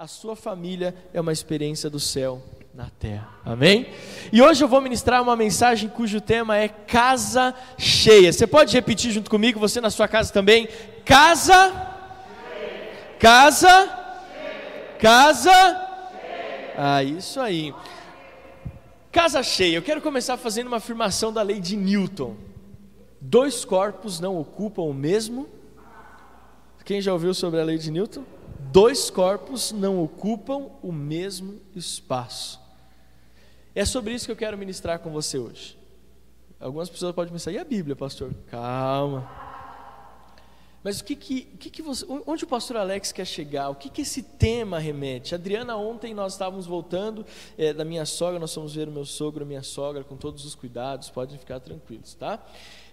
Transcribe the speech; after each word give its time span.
a 0.00 0.06
sua 0.06 0.34
família 0.34 0.94
é 1.12 1.20
uma 1.20 1.30
experiência 1.30 1.90
do 1.90 2.00
céu 2.00 2.42
na 2.72 2.88
terra. 2.88 3.28
Amém? 3.44 3.86
E 4.32 4.40
hoje 4.40 4.64
eu 4.64 4.68
vou 4.68 4.80
ministrar 4.80 5.20
uma 5.20 5.36
mensagem 5.36 5.90
cujo 5.90 6.22
tema 6.22 6.56
é 6.56 6.68
casa 6.68 7.54
cheia. 7.76 8.32
Você 8.32 8.46
pode 8.46 8.72
repetir 8.72 9.10
junto 9.10 9.30
comigo, 9.30 9.60
você 9.60 9.78
na 9.78 9.90
sua 9.90 10.08
casa 10.08 10.32
também? 10.32 10.70
Casa 11.04 11.86
Casa 13.18 13.90
Casa 14.98 15.52
Ah, 16.78 17.04
isso 17.04 17.38
aí. 17.38 17.74
Casa 19.12 19.42
cheia. 19.42 19.76
Eu 19.76 19.82
quero 19.82 20.00
começar 20.00 20.38
fazendo 20.38 20.68
uma 20.68 20.78
afirmação 20.78 21.30
da 21.30 21.42
lei 21.42 21.60
de 21.60 21.76
Newton. 21.76 22.36
Dois 23.20 23.66
corpos 23.66 24.18
não 24.18 24.38
ocupam 24.38 24.80
o 24.80 24.94
mesmo. 24.94 25.46
Quem 26.86 27.02
já 27.02 27.12
ouviu 27.12 27.34
sobre 27.34 27.60
a 27.60 27.64
lei 27.64 27.76
de 27.76 27.90
Newton? 27.90 28.39
Dois 28.72 29.10
corpos 29.10 29.72
não 29.72 30.02
ocupam 30.02 30.70
o 30.82 30.92
mesmo 30.92 31.60
espaço. 31.74 32.60
É 33.74 33.84
sobre 33.84 34.14
isso 34.14 34.26
que 34.26 34.32
eu 34.32 34.36
quero 34.36 34.58
ministrar 34.58 34.98
com 34.98 35.10
você 35.10 35.38
hoje. 35.38 35.78
Algumas 36.58 36.90
pessoas 36.90 37.14
podem 37.14 37.32
pensar, 37.32 37.52
e 37.52 37.58
a 37.58 37.64
Bíblia, 37.64 37.96
pastor? 37.96 38.34
Calma. 38.50 39.28
Mas 40.82 41.00
o 41.00 41.04
que 41.04 41.14
que, 41.14 41.48
o 41.54 41.58
que, 41.58 41.70
que 41.70 41.82
você, 41.82 42.06
onde 42.26 42.44
o 42.44 42.46
pastor 42.46 42.78
Alex 42.78 43.12
quer 43.12 43.26
chegar? 43.26 43.68
O 43.68 43.74
que, 43.74 43.90
que 43.90 44.00
esse 44.00 44.22
tema 44.22 44.78
remete? 44.78 45.34
Adriana, 45.34 45.76
ontem 45.76 46.14
nós 46.14 46.32
estávamos 46.32 46.66
voltando 46.66 47.24
é, 47.58 47.72
da 47.72 47.84
minha 47.84 48.06
sogra, 48.06 48.38
nós 48.38 48.54
fomos 48.54 48.74
ver 48.74 48.88
o 48.88 48.92
meu 48.92 49.04
sogro, 49.04 49.44
a 49.44 49.46
minha 49.46 49.62
sogra, 49.62 50.02
com 50.02 50.16
todos 50.16 50.44
os 50.46 50.54
cuidados, 50.54 51.10
podem 51.10 51.38
ficar 51.38 51.60
tranquilos, 51.60 52.14
tá? 52.14 52.42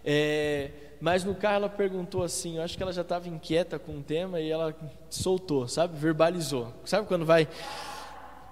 É, 0.03 0.71
mas 0.99 1.23
no 1.23 1.35
carro 1.35 1.55
ela 1.55 1.69
perguntou 1.69 2.23
assim, 2.23 2.57
eu 2.57 2.63
acho 2.63 2.75
que 2.75 2.81
ela 2.81 2.93
já 2.93 3.01
estava 3.01 3.29
inquieta 3.29 3.77
com 3.77 3.99
o 3.99 4.03
tema 4.03 4.39
e 4.39 4.49
ela 4.49 4.75
soltou, 5.09 5.67
sabe? 5.67 5.97
Verbalizou. 5.97 6.73
Sabe 6.85 7.07
quando 7.07 7.25
vai. 7.25 7.47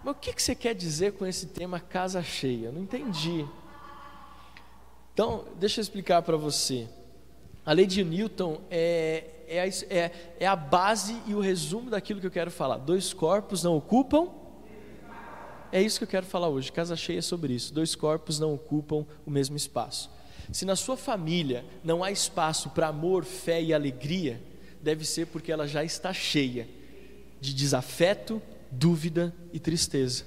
Mas 0.03 0.15
o 0.15 0.19
que, 0.19 0.31
que 0.31 0.41
você 0.41 0.53
quer 0.53 0.75
dizer 0.75 1.13
com 1.13 1.25
esse 1.25 1.47
tema 1.47 1.79
casa 1.79 2.21
cheia? 2.21 2.67
Eu 2.67 2.73
não 2.73 2.81
entendi. 2.81 3.45
Então, 5.13 5.45
deixa 5.55 5.79
eu 5.79 5.81
explicar 5.81 6.21
para 6.21 6.37
você. 6.37 6.87
A 7.65 7.73
lei 7.73 7.87
de 7.87 8.03
Newton 8.03 8.61
é, 8.69 9.23
é, 9.47 9.61
a, 9.61 9.67
é, 9.67 10.11
é 10.41 10.45
a 10.45 10.55
base 10.55 11.19
e 11.25 11.33
o 11.33 11.39
resumo 11.39 11.89
daquilo 11.89 12.19
que 12.19 12.27
eu 12.27 12.31
quero 12.31 12.51
falar. 12.51 12.77
Dois 12.77 13.13
corpos 13.13 13.63
não 13.63 13.75
ocupam. 13.75 14.29
É 15.71 15.81
isso 15.81 15.97
que 15.97 16.03
eu 16.03 16.07
quero 16.07 16.25
falar 16.25 16.49
hoje. 16.49 16.71
Casa 16.71 16.95
cheia 16.95 17.19
é 17.19 17.21
sobre 17.21 17.53
isso. 17.53 17.73
Dois 17.73 17.95
corpos 17.95 18.39
não 18.39 18.53
ocupam 18.53 19.05
o 19.25 19.31
mesmo 19.31 19.57
espaço. 19.57 20.11
Se 20.51 20.65
na 20.65 20.75
sua 20.75 20.95
família 20.97 21.65
não 21.83 22.03
há 22.03 22.11
espaço 22.11 22.69
para 22.69 22.87
amor, 22.87 23.23
fé 23.23 23.61
e 23.61 23.73
alegria, 23.73 24.41
deve 24.81 25.05
ser 25.05 25.27
porque 25.27 25.51
ela 25.51 25.67
já 25.67 25.83
está 25.83 26.13
cheia 26.13 26.67
de 27.41 27.53
desafeto, 27.53 28.41
dúvida 28.71 29.33
e 29.51 29.59
tristeza. 29.59 30.25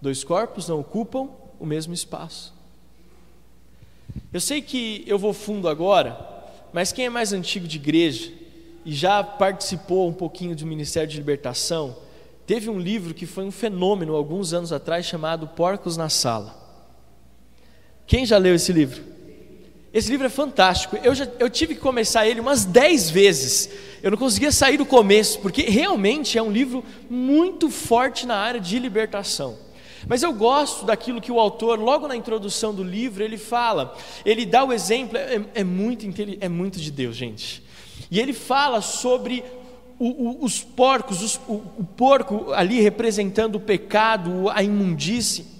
Dois 0.00 0.22
corpos 0.22 0.68
não 0.68 0.80
ocupam 0.80 1.28
o 1.58 1.66
mesmo 1.66 1.92
espaço. 1.92 2.54
Eu 4.32 4.40
sei 4.40 4.62
que 4.62 5.04
eu 5.06 5.18
vou 5.18 5.32
fundo 5.32 5.68
agora, 5.68 6.18
mas 6.72 6.92
quem 6.92 7.06
é 7.06 7.10
mais 7.10 7.32
antigo 7.32 7.66
de 7.66 7.76
igreja 7.76 8.32
e 8.84 8.92
já 8.92 9.22
participou 9.22 10.08
um 10.08 10.12
pouquinho 10.12 10.54
do 10.54 10.66
Ministério 10.66 11.08
de 11.08 11.16
Libertação, 11.16 11.96
teve 12.46 12.70
um 12.70 12.78
livro 12.78 13.14
que 13.14 13.26
foi 13.26 13.44
um 13.44 13.50
fenômeno 13.50 14.14
alguns 14.14 14.52
anos 14.52 14.72
atrás 14.72 15.06
chamado 15.06 15.48
Porcos 15.48 15.96
na 15.96 16.08
Sala. 16.08 16.67
Quem 18.08 18.24
já 18.24 18.38
leu 18.38 18.54
esse 18.54 18.72
livro? 18.72 19.02
Esse 19.92 20.10
livro 20.10 20.26
é 20.26 20.30
fantástico. 20.30 20.96
Eu, 21.04 21.14
já, 21.14 21.28
eu 21.38 21.50
tive 21.50 21.74
que 21.74 21.80
começar 21.80 22.26
ele 22.26 22.40
umas 22.40 22.64
dez 22.64 23.10
vezes. 23.10 23.68
Eu 24.02 24.10
não 24.10 24.16
conseguia 24.16 24.50
sair 24.50 24.78
do 24.78 24.86
começo, 24.86 25.38
porque 25.40 25.62
realmente 25.62 26.38
é 26.38 26.42
um 26.42 26.50
livro 26.50 26.82
muito 27.10 27.68
forte 27.68 28.26
na 28.26 28.34
área 28.34 28.58
de 28.58 28.78
libertação. 28.78 29.58
Mas 30.06 30.22
eu 30.22 30.32
gosto 30.32 30.86
daquilo 30.86 31.20
que 31.20 31.30
o 31.30 31.38
autor, 31.38 31.78
logo 31.78 32.08
na 32.08 32.16
introdução 32.16 32.74
do 32.74 32.82
livro, 32.82 33.22
ele 33.22 33.36
fala. 33.36 33.94
Ele 34.24 34.46
dá 34.46 34.64
o 34.64 34.72
exemplo, 34.72 35.18
é, 35.18 35.42
é 35.56 35.64
muito, 35.64 36.06
é 36.40 36.48
muito 36.48 36.80
de 36.80 36.90
Deus, 36.90 37.14
gente. 37.14 37.62
E 38.10 38.18
ele 38.18 38.32
fala 38.32 38.80
sobre 38.80 39.44
o, 39.98 40.06
o, 40.06 40.44
os 40.46 40.62
porcos, 40.62 41.22
os, 41.22 41.36
o, 41.46 41.62
o 41.76 41.84
porco 41.94 42.54
ali 42.54 42.80
representando 42.80 43.56
o 43.56 43.60
pecado, 43.60 44.48
a 44.48 44.62
imundície. 44.62 45.57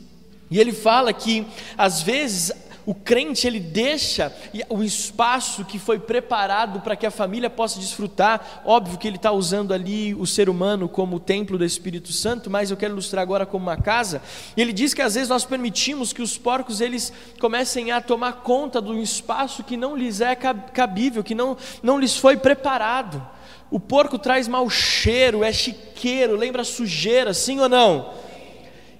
E 0.50 0.58
ele 0.58 0.72
fala 0.72 1.12
que 1.12 1.46
às 1.76 2.02
vezes 2.02 2.52
o 2.88 2.94
crente 2.94 3.46
ele 3.46 3.60
deixa 3.60 4.32
o 4.70 4.82
espaço 4.82 5.62
que 5.62 5.78
foi 5.78 5.98
preparado 5.98 6.80
para 6.80 6.96
que 6.96 7.04
a 7.04 7.10
família 7.10 7.50
possa 7.50 7.78
desfrutar. 7.78 8.62
Óbvio 8.64 8.96
que 8.96 9.06
ele 9.06 9.16
está 9.16 9.30
usando 9.30 9.74
ali 9.74 10.14
o 10.14 10.26
ser 10.26 10.48
humano 10.48 10.88
como 10.88 11.16
o 11.16 11.20
templo 11.20 11.58
do 11.58 11.66
Espírito 11.66 12.14
Santo, 12.14 12.48
mas 12.48 12.70
eu 12.70 12.78
quero 12.78 12.94
ilustrar 12.94 13.20
agora 13.20 13.44
como 13.44 13.66
uma 13.66 13.76
casa. 13.76 14.22
Ele 14.56 14.72
diz 14.72 14.94
que 14.94 15.02
às 15.02 15.16
vezes 15.16 15.28
nós 15.28 15.44
permitimos 15.44 16.14
que 16.14 16.22
os 16.22 16.38
porcos 16.38 16.80
eles 16.80 17.12
comecem 17.38 17.90
a 17.90 18.00
tomar 18.00 18.36
conta 18.36 18.80
do 18.80 18.98
espaço 18.98 19.62
que 19.62 19.76
não 19.76 19.94
lhes 19.94 20.22
é 20.22 20.34
cabível, 20.34 21.22
que 21.22 21.34
não, 21.34 21.58
não 21.82 22.00
lhes 22.00 22.16
foi 22.16 22.38
preparado. 22.38 23.22
O 23.70 23.78
porco 23.78 24.18
traz 24.18 24.48
mau 24.48 24.70
cheiro, 24.70 25.44
é 25.44 25.52
chiqueiro, 25.52 26.36
lembra 26.36 26.64
sujeira, 26.64 27.34
sim 27.34 27.60
ou 27.60 27.68
não? 27.68 28.27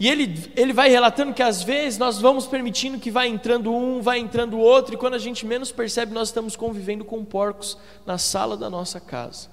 E 0.01 0.09
ele, 0.09 0.53
ele 0.55 0.73
vai 0.73 0.89
relatando 0.89 1.35
que 1.35 1.43
às 1.43 1.63
vezes 1.63 1.99
nós 1.99 2.21
vamos 2.21 2.47
permitindo 2.47 2.99
que 2.99 3.11
vai 3.11 3.27
entrando 3.27 3.73
um, 3.73 4.01
vai 4.01 4.19
entrando 4.19 4.59
outro, 4.59 4.95
e 4.95 4.97
quando 4.97 5.15
a 5.15 5.19
gente 5.19 5.45
menos 5.45 5.73
percebe, 5.73 6.13
nós 6.13 6.29
estamos 6.29 6.55
convivendo 6.55 7.05
com 7.05 7.25
porcos 7.25 7.77
na 8.07 8.17
sala 8.17 8.57
da 8.57 8.71
nossa 8.71 9.01
casa. 9.01 9.49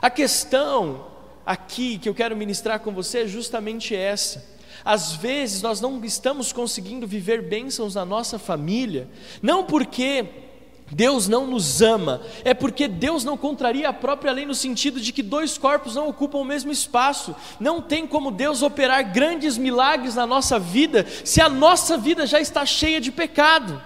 A 0.00 0.08
questão 0.08 1.06
aqui 1.44 1.98
que 1.98 2.08
eu 2.08 2.14
quero 2.14 2.36
ministrar 2.36 2.80
com 2.80 2.92
você 2.92 3.20
é 3.20 3.26
justamente 3.26 3.94
essa. 3.94 4.58
Às 4.82 5.12
vezes 5.12 5.60
nós 5.60 5.80
não 5.80 6.02
estamos 6.02 6.52
conseguindo 6.52 7.06
viver 7.06 7.42
bênçãos 7.42 7.94
na 7.94 8.04
nossa 8.04 8.38
família, 8.38 9.08
não 9.42 9.64
porque 9.64 10.49
Deus 10.90 11.28
não 11.28 11.46
nos 11.46 11.80
ama, 11.80 12.20
é 12.44 12.52
porque 12.52 12.88
Deus 12.88 13.22
não 13.22 13.36
contraria 13.36 13.88
a 13.88 13.92
própria 13.92 14.32
lei 14.32 14.44
no 14.44 14.54
sentido 14.54 15.00
de 15.00 15.12
que 15.12 15.22
dois 15.22 15.56
corpos 15.56 15.94
não 15.94 16.08
ocupam 16.08 16.38
o 16.38 16.44
mesmo 16.44 16.72
espaço. 16.72 17.34
Não 17.60 17.80
tem 17.80 18.06
como 18.06 18.30
Deus 18.30 18.62
operar 18.62 19.12
grandes 19.12 19.56
milagres 19.56 20.16
na 20.16 20.26
nossa 20.26 20.58
vida 20.58 21.06
se 21.24 21.40
a 21.40 21.48
nossa 21.48 21.96
vida 21.96 22.26
já 22.26 22.40
está 22.40 22.66
cheia 22.66 23.00
de 23.00 23.12
pecado. 23.12 23.80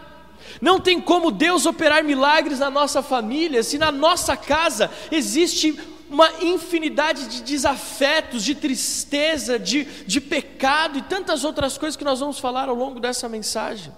Não 0.60 0.80
tem 0.80 1.00
como 1.00 1.30
Deus 1.30 1.66
operar 1.66 2.02
milagres 2.02 2.58
na 2.58 2.70
nossa 2.70 3.02
família 3.02 3.62
se 3.62 3.76
na 3.76 3.92
nossa 3.92 4.36
casa 4.36 4.90
existe 5.10 5.78
uma 6.08 6.30
infinidade 6.42 7.26
de 7.26 7.42
desafetos, 7.42 8.44
de 8.44 8.54
tristeza, 8.54 9.58
de, 9.58 9.84
de 9.84 10.20
pecado 10.20 10.98
e 10.98 11.02
tantas 11.02 11.44
outras 11.44 11.76
coisas 11.76 11.96
que 11.96 12.04
nós 12.04 12.20
vamos 12.20 12.38
falar 12.38 12.68
ao 12.68 12.74
longo 12.74 13.00
dessa 13.00 13.28
mensagem. 13.28 13.92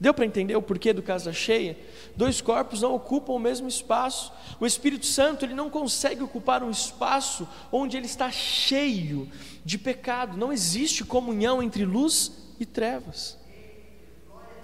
Deu 0.00 0.12
para 0.12 0.26
entender 0.26 0.56
o 0.56 0.62
porquê 0.62 0.92
do 0.92 1.02
casa 1.02 1.32
cheia? 1.32 1.78
Dois 2.16 2.40
corpos 2.40 2.82
não 2.82 2.94
ocupam 2.94 3.32
o 3.32 3.38
mesmo 3.38 3.68
espaço. 3.68 4.32
O 4.58 4.66
Espírito 4.66 5.06
Santo 5.06 5.44
ele 5.44 5.54
não 5.54 5.70
consegue 5.70 6.22
ocupar 6.22 6.62
um 6.62 6.70
espaço 6.70 7.48
onde 7.70 7.96
ele 7.96 8.06
está 8.06 8.30
cheio 8.30 9.28
de 9.64 9.78
pecado. 9.78 10.36
Não 10.36 10.52
existe 10.52 11.04
comunhão 11.04 11.62
entre 11.62 11.84
luz 11.84 12.32
e 12.58 12.66
trevas. 12.66 13.38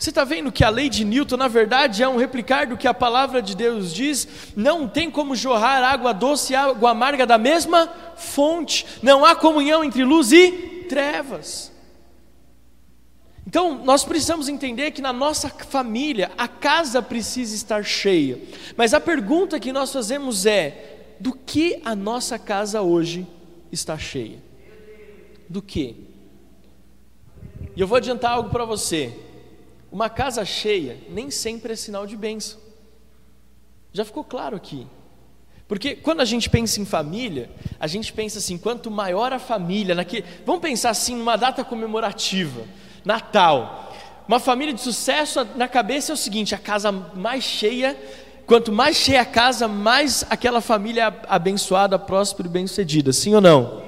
Você 0.00 0.08
está 0.08 0.24
vendo 0.24 0.50
que 0.50 0.64
a 0.64 0.70
lei 0.70 0.88
de 0.88 1.04
Newton, 1.04 1.36
na 1.36 1.46
verdade, 1.46 2.02
é 2.02 2.08
um 2.08 2.16
replicar 2.16 2.66
do 2.66 2.76
que 2.76 2.88
a 2.88 2.94
palavra 2.94 3.42
de 3.42 3.54
Deus 3.54 3.92
diz? 3.92 4.26
Não 4.56 4.88
tem 4.88 5.10
como 5.10 5.36
jorrar 5.36 5.84
água 5.84 6.14
doce 6.14 6.54
e 6.54 6.56
água 6.56 6.90
amarga 6.90 7.26
da 7.26 7.36
mesma 7.36 7.86
fonte. 8.16 8.86
Não 9.02 9.24
há 9.26 9.36
comunhão 9.36 9.84
entre 9.84 10.02
luz 10.02 10.32
e 10.32 10.86
trevas. 10.88 11.69
Então, 13.46 13.84
nós 13.84 14.04
precisamos 14.04 14.48
entender 14.48 14.90
que 14.90 15.02
na 15.02 15.12
nossa 15.12 15.48
família 15.48 16.30
a 16.36 16.46
casa 16.46 17.02
precisa 17.02 17.54
estar 17.54 17.84
cheia. 17.84 18.38
Mas 18.76 18.94
a 18.94 19.00
pergunta 19.00 19.58
que 19.58 19.72
nós 19.72 19.92
fazemos 19.92 20.46
é: 20.46 21.14
do 21.18 21.32
que 21.32 21.80
a 21.84 21.94
nossa 21.94 22.38
casa 22.38 22.82
hoje 22.82 23.26
está 23.72 23.98
cheia? 23.98 24.38
Do 25.48 25.60
que? 25.60 25.96
E 27.74 27.80
eu 27.80 27.86
vou 27.86 27.96
adiantar 27.96 28.32
algo 28.32 28.50
para 28.50 28.64
você. 28.64 29.12
Uma 29.90 30.08
casa 30.08 30.44
cheia 30.44 30.98
nem 31.08 31.30
sempre 31.30 31.72
é 31.72 31.76
sinal 31.76 32.06
de 32.06 32.16
bênção. 32.16 32.60
Já 33.92 34.04
ficou 34.04 34.22
claro 34.22 34.56
aqui. 34.56 34.86
Porque 35.66 35.94
quando 35.94 36.20
a 36.20 36.24
gente 36.24 36.50
pensa 36.50 36.80
em 36.80 36.84
família, 36.84 37.50
a 37.78 37.86
gente 37.86 38.12
pensa 38.12 38.38
assim: 38.38 38.58
quanto 38.58 38.90
maior 38.90 39.32
a 39.32 39.38
família, 39.38 39.94
naquele, 39.94 40.24
vamos 40.44 40.60
pensar 40.60 40.90
assim, 40.90 41.14
numa 41.14 41.36
data 41.36 41.64
comemorativa. 41.64 42.64
Natal. 43.04 43.92
Uma 44.28 44.38
família 44.38 44.72
de 44.72 44.80
sucesso 44.80 45.46
na 45.56 45.66
cabeça 45.66 46.12
é 46.12 46.14
o 46.14 46.16
seguinte: 46.16 46.54
a 46.54 46.58
casa 46.58 46.92
mais 46.92 47.42
cheia, 47.42 47.96
quanto 48.46 48.70
mais 48.70 48.96
cheia 48.96 49.22
a 49.22 49.24
casa, 49.24 49.66
mais 49.66 50.24
aquela 50.30 50.60
família 50.60 51.14
abençoada, 51.28 51.98
próspera 51.98 52.48
e 52.48 52.52
bem-sucedida, 52.52 53.12
sim 53.12 53.34
ou 53.34 53.40
não? 53.40 53.82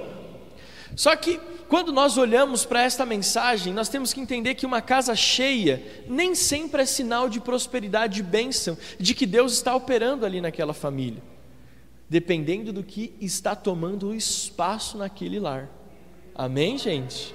Só 0.96 1.14
que 1.16 1.40
quando 1.68 1.90
nós 1.90 2.18
olhamos 2.18 2.66
para 2.66 2.82
esta 2.82 3.06
mensagem, 3.06 3.72
nós 3.72 3.88
temos 3.88 4.12
que 4.12 4.20
entender 4.20 4.54
que 4.54 4.66
uma 4.66 4.82
casa 4.82 5.16
cheia 5.16 5.82
nem 6.06 6.34
sempre 6.34 6.82
é 6.82 6.84
sinal 6.84 7.30
de 7.30 7.40
prosperidade 7.40 8.20
e 8.20 8.22
bênção, 8.22 8.76
de 9.00 9.14
que 9.14 9.24
Deus 9.24 9.54
está 9.54 9.74
operando 9.74 10.26
ali 10.26 10.40
naquela 10.40 10.74
família. 10.74 11.22
dependendo 12.12 12.74
do 12.74 12.82
que 12.82 13.14
está 13.22 13.56
tomando 13.56 14.08
o 14.08 14.14
espaço 14.14 14.98
naquele 14.98 15.40
lar. 15.40 15.70
Amém, 16.34 16.76
gente? 16.76 17.34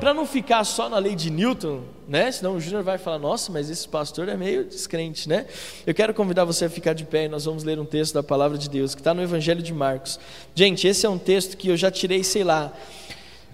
Para 0.00 0.12
não 0.12 0.26
ficar 0.26 0.64
só 0.64 0.88
na 0.88 0.98
lei 0.98 1.14
de 1.14 1.30
Newton, 1.30 1.82
né? 2.08 2.30
Senão 2.32 2.56
o 2.56 2.60
Júnior 2.60 2.82
vai 2.82 2.98
falar: 2.98 3.18
"Nossa, 3.18 3.52
mas 3.52 3.70
esse 3.70 3.88
pastor 3.88 4.28
é 4.28 4.36
meio 4.36 4.64
descrente, 4.64 5.28
né?" 5.28 5.46
Eu 5.86 5.94
quero 5.94 6.12
convidar 6.12 6.44
você 6.44 6.64
a 6.64 6.70
ficar 6.70 6.92
de 6.92 7.04
pé 7.04 7.26
e 7.26 7.28
nós 7.28 7.44
vamos 7.44 7.62
ler 7.62 7.78
um 7.78 7.84
texto 7.84 8.14
da 8.14 8.22
palavra 8.22 8.58
de 8.58 8.68
Deus 8.68 8.94
que 8.94 9.00
está 9.00 9.14
no 9.14 9.22
Evangelho 9.22 9.62
de 9.62 9.72
Marcos. 9.72 10.18
Gente, 10.54 10.86
esse 10.86 11.06
é 11.06 11.08
um 11.08 11.18
texto 11.18 11.56
que 11.56 11.68
eu 11.68 11.76
já 11.76 11.90
tirei, 11.90 12.24
sei 12.24 12.42
lá. 12.42 12.72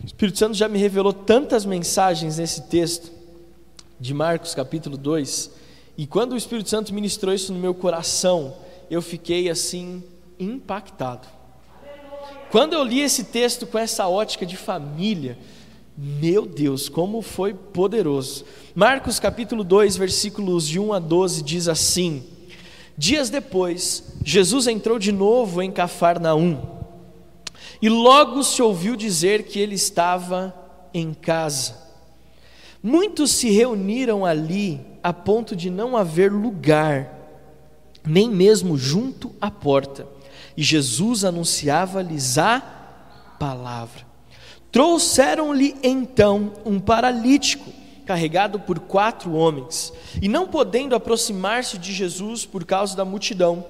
O 0.03 0.07
Espírito 0.07 0.39
Santo 0.39 0.55
já 0.55 0.69
me 0.69 0.79
revelou 0.79 1.13
tantas 1.13 1.65
mensagens 1.65 2.39
nesse 2.39 2.63
texto 2.63 3.11
de 4.01 4.15
Marcos, 4.15 4.55
capítulo 4.55 4.97
2. 4.97 5.51
E 5.97 6.07
quando 6.07 6.33
o 6.33 6.37
Espírito 6.37 6.71
Santo 6.71 6.95
ministrou 6.95 7.35
isso 7.35 7.53
no 7.53 7.59
meu 7.59 7.75
coração, 7.75 8.55
eu 8.91 9.03
fiquei 9.03 9.51
assim 9.51 10.03
impactado. 10.39 11.27
Quando 12.51 12.73
eu 12.73 12.83
li 12.83 13.01
esse 13.01 13.25
texto 13.25 13.67
com 13.67 13.79
essa 13.79 14.09
ótica 14.09 14.47
de 14.47 14.57
família, 14.57 15.37
meu 16.01 16.47
Deus, 16.47 16.89
como 16.89 17.21
foi 17.21 17.53
poderoso. 17.53 18.45
Marcos 18.73 19.19
capítulo 19.19 19.65
2, 19.65 19.97
versículos 19.97 20.69
de 20.69 20.79
1 20.79 20.93
a 20.93 21.01
12 21.01 21.43
diz 21.43 21.67
assim: 21.67 22.23
Dias 22.97 23.29
depois, 23.31 24.05
Jesus 24.25 24.69
entrou 24.69 24.97
de 24.97 25.11
novo 25.11 25.61
em 25.61 25.73
Cafarnaum. 25.73 26.61
E 27.83 27.89
logo 27.89 28.45
se 28.45 28.63
ouviu 28.63 28.95
dizer 28.95 29.43
que 29.43 29.59
ele 29.59 29.75
estava 29.75 30.55
em 30.95 31.13
casa. 31.13 31.77
Muitos 32.81 33.33
se 33.33 33.51
reuniram 33.51 34.25
ali 34.25 34.81
a 35.03 35.13
ponto 35.13 35.57
de 35.57 35.69
não 35.69 35.97
haver 35.97 36.33
lugar, 36.33 37.13
nem 38.07 38.31
mesmo 38.31 38.79
junto 38.79 39.35
à 39.41 39.51
porta. 39.51 40.07
E 40.57 40.63
Jesus 40.63 41.25
anunciava-lhes 41.25 42.39
a 42.39 42.61
palavra. 43.37 44.08
Trouxeram-lhe 44.71 45.75
então 45.83 46.53
um 46.65 46.79
paralítico, 46.79 47.73
carregado 48.05 48.61
por 48.61 48.79
quatro 48.81 49.33
homens, 49.35 49.93
e 50.21 50.29
não 50.29 50.47
podendo 50.47 50.95
aproximar-se 50.95 51.79
de 51.79 51.93
Jesus 51.93 52.45
por 52.45 52.65
causa 52.65 52.97
da 52.97 53.05
multidão, 53.05 53.65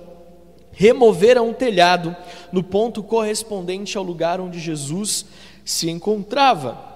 removeram 0.73 1.49
um 1.49 1.53
telhado 1.53 2.15
no 2.53 2.62
ponto 2.62 3.03
correspondente 3.03 3.99
ao 3.99 4.05
lugar 4.05 4.41
onde 4.41 4.61
Jesus 4.61 5.27
se 5.65 5.91
encontrava. 5.91 6.87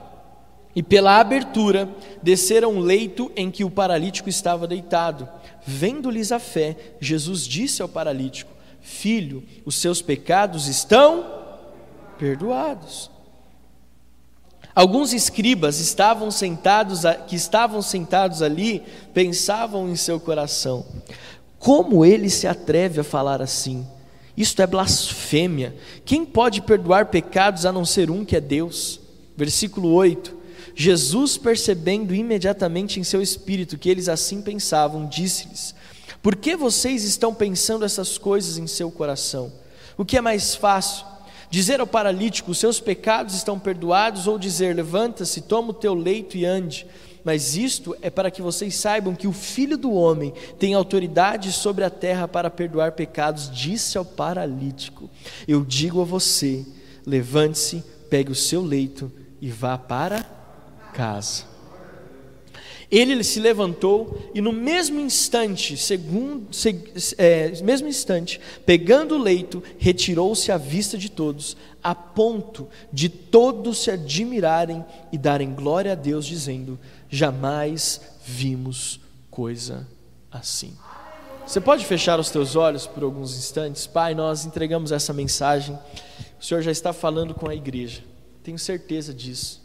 E 0.75 0.83
pela 0.83 1.19
abertura 1.19 1.89
desceram 2.23 2.75
um 2.75 2.81
leito 2.81 3.31
em 3.37 3.51
que 3.51 3.65
o 3.65 3.71
paralítico 3.71 4.29
estava 4.29 4.67
deitado. 4.67 5.29
Vendo-lhes 5.67 6.33
a 6.33 6.39
fé, 6.39 6.77
Jesus 6.99 7.47
disse 7.47 7.83
ao 7.83 7.89
paralítico: 7.89 8.51
Filho, 8.81 9.45
os 9.67 9.75
seus 9.75 10.01
pecados 10.01 10.69
estão 10.69 11.27
perdoados. 12.19 13.11
Alguns 14.75 15.13
escribas 15.13 15.79
estavam 15.79 16.31
sentados, 16.31 17.03
que 17.27 17.37
estavam 17.37 17.83
sentados 17.83 18.41
ali 18.41 18.83
pensavam 19.13 19.89
em 19.89 19.97
seu 19.97 20.19
coração: 20.19 20.87
como 21.59 22.05
ele 22.05 22.31
se 22.31 22.47
atreve 22.47 23.01
a 23.01 23.05
falar 23.05 23.43
assim? 23.43 23.87
Isto 24.37 24.63
é 24.63 24.67
blasfêmia. 24.67 25.77
Quem 26.05 26.25
pode 26.25 26.63
perdoar 26.63 27.07
pecados 27.07 27.67
a 27.67 27.73
não 27.73 27.85
ser 27.85 28.11
um 28.11 28.25
que 28.25 28.35
é 28.35 28.41
Deus? 28.41 28.99
Versículo 29.37 29.93
8. 29.93 30.43
Jesus, 30.75 31.37
percebendo 31.37 32.15
imediatamente 32.15 32.99
em 32.99 33.05
seu 33.05 33.21
espírito 33.21 33.77
que 33.77 33.91
eles 33.91 34.09
assim 34.09 34.41
pensavam, 34.41 35.07
disse-lhes: 35.07 35.75
Por 36.23 36.35
que 36.35 36.57
vocês 36.57 37.05
estão 37.05 37.35
pensando 37.35 37.85
essas 37.85 38.17
coisas 38.17 38.57
em 38.57 38.67
seu 38.67 38.91
coração? 38.91 39.53
O 39.99 40.05
que 40.05 40.17
é 40.17 40.21
mais 40.21 40.55
fácil? 40.55 41.12
Dizer 41.53 41.81
ao 41.81 41.87
paralítico: 41.87 42.55
Seus 42.55 42.81
pecados 42.81 43.35
estão 43.35 43.59
perdoados, 43.59 44.27
ou 44.27 44.39
dizer: 44.39 44.75
Levanta-se, 44.75 45.43
toma 45.43 45.69
o 45.69 45.75
teu 45.75 45.93
leito 45.93 46.35
e 46.39 46.47
ande. 46.47 46.87
Mas 47.23 47.55
isto 47.59 47.95
é 48.01 48.09
para 48.09 48.31
que 48.31 48.41
vocês 48.41 48.75
saibam 48.75 49.15
que 49.15 49.29
o 49.29 49.35
Filho 49.35 49.77
do 49.77 49.93
Homem 49.93 50.33
tem 50.59 50.73
autoridade 50.73 51.53
sobre 51.53 51.85
a 51.85 51.91
terra 51.91 52.27
para 52.27 52.49
perdoar 52.49 52.93
pecados, 52.93 53.51
disse 53.51 53.99
ao 53.99 54.05
paralítico: 54.05 55.11
Eu 55.47 55.63
digo 55.63 56.01
a 56.01 56.05
você: 56.05 56.65
levante-se, 57.07 57.85
pegue 58.09 58.33
o 58.33 58.35
seu 58.35 58.63
leito 58.63 59.13
e 59.39 59.51
vá 59.51 59.77
para 59.77 60.25
casa. 60.95 61.52
Ele 62.93 63.25
se 63.25 63.41
levantou 63.41 64.31
e 64.35 64.43
no 64.43 64.53
mesmo 64.53 65.01
instante, 65.01 65.79
segundo, 65.79 66.55
se, 66.55 67.15
é, 67.17 67.51
mesmo 67.63 67.89
instante, 67.89 68.39
pegando 68.67 69.15
o 69.15 69.19
leito, 69.19 69.63
retirou-se 69.79 70.53
à 70.53 70.59
vista 70.59 70.99
de 70.99 71.11
todos, 71.11 71.57
a 71.83 71.95
ponto 71.95 72.69
de 72.93 73.09
todos 73.09 73.79
se 73.79 73.91
admirarem 73.91 74.85
e 75.11 75.17
darem 75.17 75.55
glória 75.55 75.93
a 75.93 75.95
Deus, 75.95 76.27
dizendo: 76.27 76.79
Jamais 77.09 77.99
vimos 78.27 79.01
coisa 79.31 79.89
assim. 80.31 80.77
Você 81.47 81.63
pode 81.63 81.87
fechar 81.87 82.21
os 82.21 82.29
teus 82.29 82.57
olhos 82.57 82.87
por 82.87 83.03
alguns 83.03 83.37
instantes? 83.37 83.87
Pai, 83.87 84.15
nós 84.15 84.45
entregamos 84.45 84.93
essa 84.93 85.15
mensagem. 85.15 85.79
O 86.39 86.45
Senhor 86.45 86.61
já 86.61 86.71
está 86.71 86.93
falando 86.93 87.33
com 87.33 87.49
a 87.49 87.55
igreja. 87.55 88.05
Tenho 88.43 88.59
certeza 88.59 89.15
disso. 89.15 89.63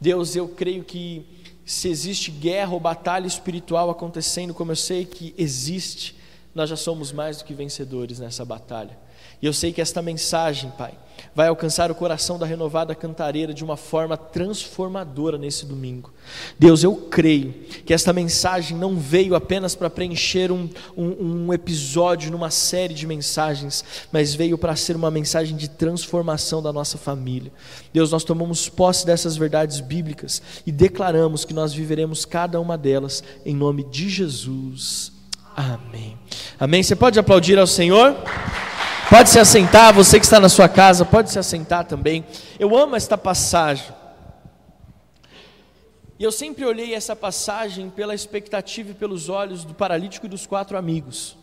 Deus, 0.00 0.36
eu 0.36 0.48
creio 0.48 0.84
que 0.84 1.26
se 1.68 1.86
existe 1.86 2.30
guerra 2.30 2.72
ou 2.72 2.80
batalha 2.80 3.26
espiritual 3.26 3.90
acontecendo, 3.90 4.54
como 4.54 4.72
eu 4.72 4.76
sei 4.76 5.04
que 5.04 5.34
existe, 5.36 6.16
nós 6.54 6.70
já 6.70 6.76
somos 6.76 7.12
mais 7.12 7.36
do 7.36 7.44
que 7.44 7.52
vencedores 7.52 8.18
nessa 8.18 8.42
batalha. 8.42 8.98
E 9.42 9.44
eu 9.44 9.52
sei 9.52 9.70
que 9.70 9.82
esta 9.82 10.00
mensagem, 10.00 10.70
Pai, 10.78 10.94
vai 11.34 11.48
alcançar 11.48 11.90
o 11.90 11.94
coração 11.94 12.38
da 12.38 12.46
renovada 12.46 12.94
cantareira 12.94 13.54
de 13.54 13.64
uma 13.64 13.76
forma 13.76 14.16
transformadora 14.16 15.38
nesse 15.38 15.66
domingo. 15.66 16.12
Deus, 16.58 16.82
eu 16.82 16.94
creio 16.94 17.52
que 17.84 17.94
esta 17.94 18.12
mensagem 18.12 18.76
não 18.76 18.96
veio 18.96 19.34
apenas 19.34 19.74
para 19.74 19.90
preencher 19.90 20.50
um, 20.50 20.68
um, 20.96 21.46
um, 21.46 21.52
episódio 21.52 22.30
numa 22.30 22.50
série 22.50 22.94
de 22.94 23.06
mensagens, 23.06 23.84
mas 24.12 24.34
veio 24.34 24.58
para 24.58 24.76
ser 24.76 24.96
uma 24.96 25.10
mensagem 25.10 25.56
de 25.56 25.68
transformação 25.68 26.62
da 26.62 26.72
nossa 26.72 26.98
família. 26.98 27.52
Deus, 27.92 28.12
nós 28.12 28.24
tomamos 28.24 28.68
posse 28.68 29.06
dessas 29.06 29.36
verdades 29.36 29.80
bíblicas 29.80 30.42
e 30.66 30.72
declaramos 30.72 31.44
que 31.44 31.54
nós 31.54 31.72
viveremos 31.72 32.24
cada 32.24 32.60
uma 32.60 32.76
delas 32.76 33.22
em 33.44 33.54
nome 33.54 33.84
de 33.84 34.08
Jesus. 34.08 35.12
Amém. 35.56 36.16
Amém. 36.60 36.82
Você 36.82 36.94
pode 36.94 37.18
aplaudir 37.18 37.58
ao 37.58 37.66
Senhor? 37.66 38.16
Pode 39.10 39.30
se 39.30 39.38
assentar, 39.38 39.94
você 39.94 40.18
que 40.20 40.26
está 40.26 40.38
na 40.38 40.50
sua 40.50 40.68
casa, 40.68 41.02
pode 41.02 41.30
se 41.30 41.38
assentar 41.38 41.86
também. 41.86 42.26
Eu 42.58 42.76
amo 42.76 42.94
esta 42.94 43.16
passagem. 43.16 43.86
E 46.18 46.24
eu 46.24 46.30
sempre 46.30 46.66
olhei 46.66 46.94
essa 46.94 47.16
passagem 47.16 47.88
pela 47.88 48.14
expectativa 48.14 48.90
e 48.90 48.94
pelos 48.94 49.30
olhos 49.30 49.64
do 49.64 49.72
paralítico 49.72 50.26
e 50.26 50.28
dos 50.28 50.46
quatro 50.46 50.76
amigos. 50.76 51.38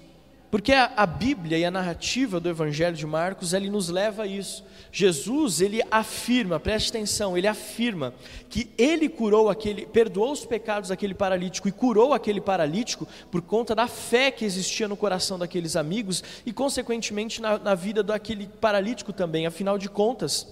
Porque 0.55 0.71
a, 0.71 0.89
a, 0.95 1.05
Bíblia 1.05 1.57
e 1.57 1.65
a 1.65 1.69
narrativa 1.69 2.39
do 2.39 2.47
Evangelho 2.47 2.95
de 2.95 3.05
Marcos, 3.05 3.51
ele 3.51 3.69
nos 3.69 3.89
leva 3.89 4.23
a 4.23 4.25
isso. 4.25 4.63
Jesus, 4.89 5.59
ele 5.59 5.81
afirma, 5.91 6.61
preste 6.61 6.91
atenção, 6.91 7.37
ele 7.37 7.45
afirma 7.45 8.13
que 8.49 8.69
ele 8.77 9.09
curou 9.09 9.49
aquele, 9.49 9.85
perdoou 9.85 10.31
os 10.31 10.45
pecados 10.45 10.87
daquele 10.87 11.13
paralítico 11.13 11.67
e 11.67 11.73
curou 11.73 12.13
aquele 12.13 12.39
paralítico 12.39 13.05
por 13.29 13.41
conta 13.41 13.75
da 13.75 13.85
fé 13.85 14.31
que 14.31 14.45
existia 14.45 14.87
no 14.87 14.95
coração 14.95 15.37
daqueles 15.37 15.75
amigos 15.75 16.23
e, 16.45 16.53
consequentemente, 16.53 17.41
na, 17.41 17.57
na 17.57 17.75
vida 17.75 18.01
daquele 18.01 18.47
paralítico 18.47 19.11
também. 19.11 19.45
Afinal 19.45 19.77
de 19.77 19.89
contas, 19.89 20.47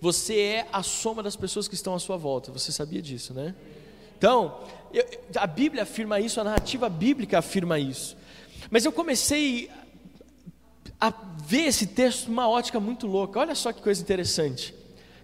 você 0.00 0.40
é 0.40 0.66
a 0.72 0.82
soma 0.82 1.22
das 1.22 1.36
pessoas 1.36 1.68
que 1.68 1.76
estão 1.76 1.94
à 1.94 2.00
sua 2.00 2.16
volta. 2.16 2.50
Você 2.50 2.72
sabia 2.72 3.00
disso, 3.00 3.32
né? 3.32 3.54
Então, 4.18 4.58
eu, 4.92 5.06
a 5.36 5.46
Bíblia 5.46 5.84
afirma 5.84 6.18
isso, 6.18 6.40
a 6.40 6.42
narrativa 6.42 6.88
bíblica 6.88 7.38
afirma 7.38 7.78
isso. 7.78 8.18
Mas 8.70 8.84
eu 8.84 8.92
comecei 8.92 9.70
a 11.00 11.10
ver 11.44 11.62
esse 11.62 11.86
texto 11.86 12.28
numa 12.28 12.48
ótica 12.48 12.78
muito 12.78 13.06
louca. 13.06 13.40
Olha 13.40 13.54
só 13.54 13.72
que 13.72 13.80
coisa 13.80 14.02
interessante. 14.02 14.74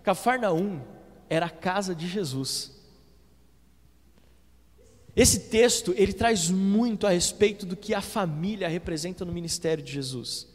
Cafarnaum 0.02 0.80
era 1.28 1.46
a 1.46 1.50
casa 1.50 1.94
de 1.94 2.08
Jesus. 2.08 2.72
Esse 5.16 5.40
texto, 5.48 5.94
ele 5.96 6.12
traz 6.12 6.50
muito 6.50 7.06
a 7.06 7.10
respeito 7.10 7.64
do 7.64 7.76
que 7.76 7.94
a 7.94 8.00
família 8.00 8.68
representa 8.68 9.24
no 9.24 9.32
ministério 9.32 9.82
de 9.82 9.92
Jesus. 9.92 10.48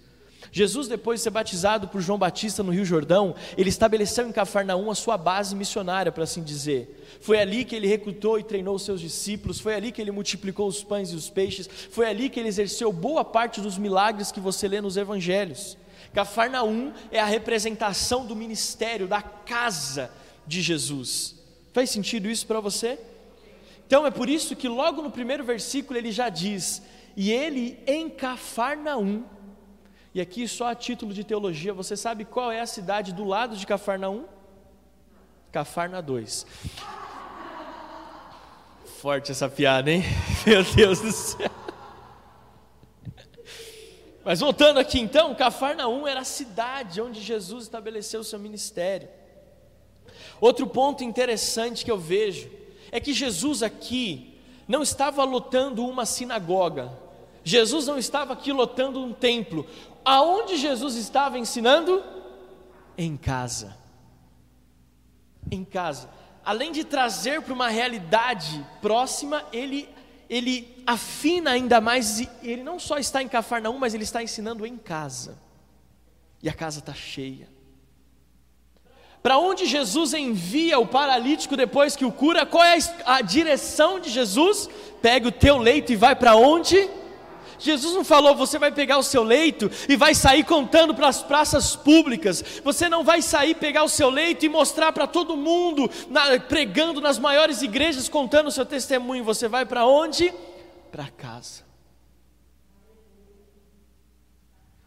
Jesus, 0.52 0.88
depois 0.88 1.20
de 1.20 1.24
ser 1.24 1.30
batizado 1.30 1.88
por 1.88 2.02
João 2.02 2.18
Batista 2.18 2.64
no 2.64 2.72
Rio 2.72 2.86
Jordão, 2.86 3.36
ele 3.58 3.70
estabeleceu 3.70 4.28
em 4.28 4.32
Cafarnaum 4.32 4.90
a 4.90 4.96
sua 4.96 5.18
base 5.18 5.56
missionária, 5.56 6.12
para 6.12 6.24
assim 6.24 6.42
dizer. 6.42 7.06
Foi 7.22 7.40
ali 7.40 7.64
que 7.66 7.76
ele 7.76 7.88
recrutou 7.88 8.40
e 8.40 8.44
treinou 8.44 8.76
os 8.76 8.84
seus 8.84 9.02
discípulos, 9.02 9.60
foi 9.60 9.76
ali 9.76 9.92
que 9.92 10.02
ele 10.02 10.12
multiplicou 10.12 10.68
os 10.68 10.84
pães 10.84 11.12
e 11.12 11.16
os 11.16 11.30
peixes, 11.30 11.70
foi 11.92 12.08
ali 12.08 12.30
que 12.30 12.40
ele 12.40 12.50
exerceu 12.50 12.92
boa 12.92 13.24
parte 13.24 13.62
dos 13.62 13.78
milagres 13.78 14.32
que 14.32 14.40
você 14.40 14.68
lê 14.68 14.82
nos 14.82 14.98
evangelhos. 14.98 15.78
Cafarnaum 16.14 16.94
é 17.12 17.20
a 17.20 17.26
representação 17.26 18.26
do 18.26 18.36
ministério, 18.36 19.08
da 19.08 19.22
casa 19.22 20.12
de 20.48 20.62
Jesus. 20.62 21.36
Faz 21.74 21.92
sentido 21.92 22.28
isso 22.28 22.48
para 22.48 22.60
você? 22.60 22.98
Então 23.86 24.06
é 24.06 24.12
por 24.12 24.30
isso 24.30 24.56
que 24.56 24.68
logo 24.68 25.02
no 25.02 25.12
primeiro 25.12 25.44
versículo 25.44 25.98
ele 25.98 26.12
já 26.12 26.30
diz: 26.30 26.82
E 27.16 27.32
ele 27.32 27.80
em 27.86 28.10
Cafarnaum 28.10 29.24
E 30.14 30.20
aqui, 30.20 30.48
só 30.48 30.70
a 30.70 30.76
título 30.76 31.14
de 31.14 31.24
teologia, 31.24 31.72
você 31.72 31.96
sabe 31.96 32.26
qual 32.26 32.52
é 32.52 32.60
a 32.60 32.66
cidade 32.66 33.14
do 33.14 33.24
lado 33.24 33.56
de 33.56 33.66
Cafarnaum? 33.66 34.26
Cafarna 35.52 36.02
2. 36.02 36.48
Forte 39.00 39.32
essa 39.32 39.48
piada, 39.48 39.92
hein? 39.92 40.04
Meu 40.46 40.64
Deus 40.64 41.00
do 41.00 41.12
céu. 41.12 41.50
Mas 44.26 44.40
voltando 44.40 44.80
aqui 44.80 45.00
então, 45.00 45.34
Cafarnaum 45.36 46.08
era 46.08 46.22
a 46.22 46.26
cidade 46.26 47.02
onde 47.02 47.22
Jesus 47.22 47.64
estabeleceu 47.64 48.22
o 48.22 48.24
seu 48.24 48.40
ministério. 48.40 49.08
Outro 50.42 50.66
ponto 50.68 51.04
interessante 51.04 51.86
que 51.86 51.92
eu 51.92 51.98
vejo 51.98 52.50
é 52.92 53.00
que 53.00 53.14
Jesus 53.14 53.62
aqui 53.62 54.40
não 54.68 54.82
estava 54.82 55.24
lotando 55.24 55.86
uma 55.86 56.06
sinagoga, 56.06 56.92
Jesus 57.44 57.88
não 57.88 57.98
estava 57.98 58.34
aqui 58.34 58.52
lotando 58.52 59.00
um 59.00 59.14
templo. 59.14 59.66
Aonde 60.04 60.58
Jesus 60.58 60.96
estava 60.96 61.38
ensinando? 61.38 62.04
Em 62.98 63.16
casa. 63.16 63.78
Em 65.52 65.64
casa. 65.64 66.10
Além 66.44 66.72
de 66.72 66.84
trazer 66.84 67.42
para 67.42 67.54
uma 67.54 67.70
realidade 67.70 68.66
próxima, 68.82 69.44
ele, 69.52 69.90
ele 70.30 70.84
afina 70.86 71.52
ainda 71.52 71.80
mais. 71.80 72.20
Ele 72.42 72.64
não 72.64 72.80
só 72.80 72.98
está 72.98 73.22
em 73.22 73.28
Cafarnaum, 73.28 73.78
mas 73.78 73.94
ele 73.94 74.04
está 74.04 74.24
ensinando 74.24 74.66
em 74.66 74.78
casa. 74.78 75.38
E 76.42 76.50
a 76.50 76.54
casa 76.54 76.80
está 76.80 76.94
cheia. 76.94 77.48
Para 79.22 79.38
onde 79.38 79.66
Jesus 79.66 80.14
envia 80.14 80.80
o 80.80 80.88
paralítico 80.88 81.58
depois 81.58 81.96
que 81.96 82.06
o 82.06 82.12
cura? 82.12 82.46
Qual 82.46 82.64
é 82.64 82.78
a 83.06 83.22
direção 83.22 84.00
de 84.00 84.10
Jesus? 84.10 84.70
Pega 85.02 85.28
o 85.28 85.32
teu 85.32 85.58
leito 85.58 85.92
e 85.92 85.98
vai 85.98 86.16
para 86.16 86.36
onde? 86.36 86.90
Jesus 87.60 87.94
não 87.94 88.04
falou, 88.04 88.36
você 88.36 88.58
vai 88.58 88.72
pegar 88.72 88.98
o 88.98 89.04
seu 89.04 89.22
leito 89.22 89.70
e 89.88 89.96
vai 89.96 90.16
sair 90.16 90.44
contando 90.44 90.96
para 90.96 91.08
as 91.08 91.22
praças 91.22 91.76
públicas. 91.76 92.44
Você 92.64 92.88
não 92.88 93.04
vai 93.04 93.22
sair 93.22 93.56
pegar 93.56 93.84
o 93.84 93.90
seu 93.90 94.10
leito 94.10 94.46
e 94.46 94.50
mostrar 94.50 94.92
para 94.92 95.06
todo 95.06 95.36
mundo, 95.36 95.90
na, 96.10 96.40
pregando 96.40 97.02
nas 97.02 97.20
maiores 97.20 97.62
igrejas, 97.62 98.08
contando 98.08 98.48
o 98.48 98.52
seu 98.52 98.66
testemunho. 98.66 99.24
Você 99.24 99.48
vai 99.48 99.66
para 99.66 99.86
onde? 99.86 100.34
Para 100.92 101.08
casa. 101.10 101.64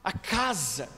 A 0.03 0.13
casa. 0.13 0.89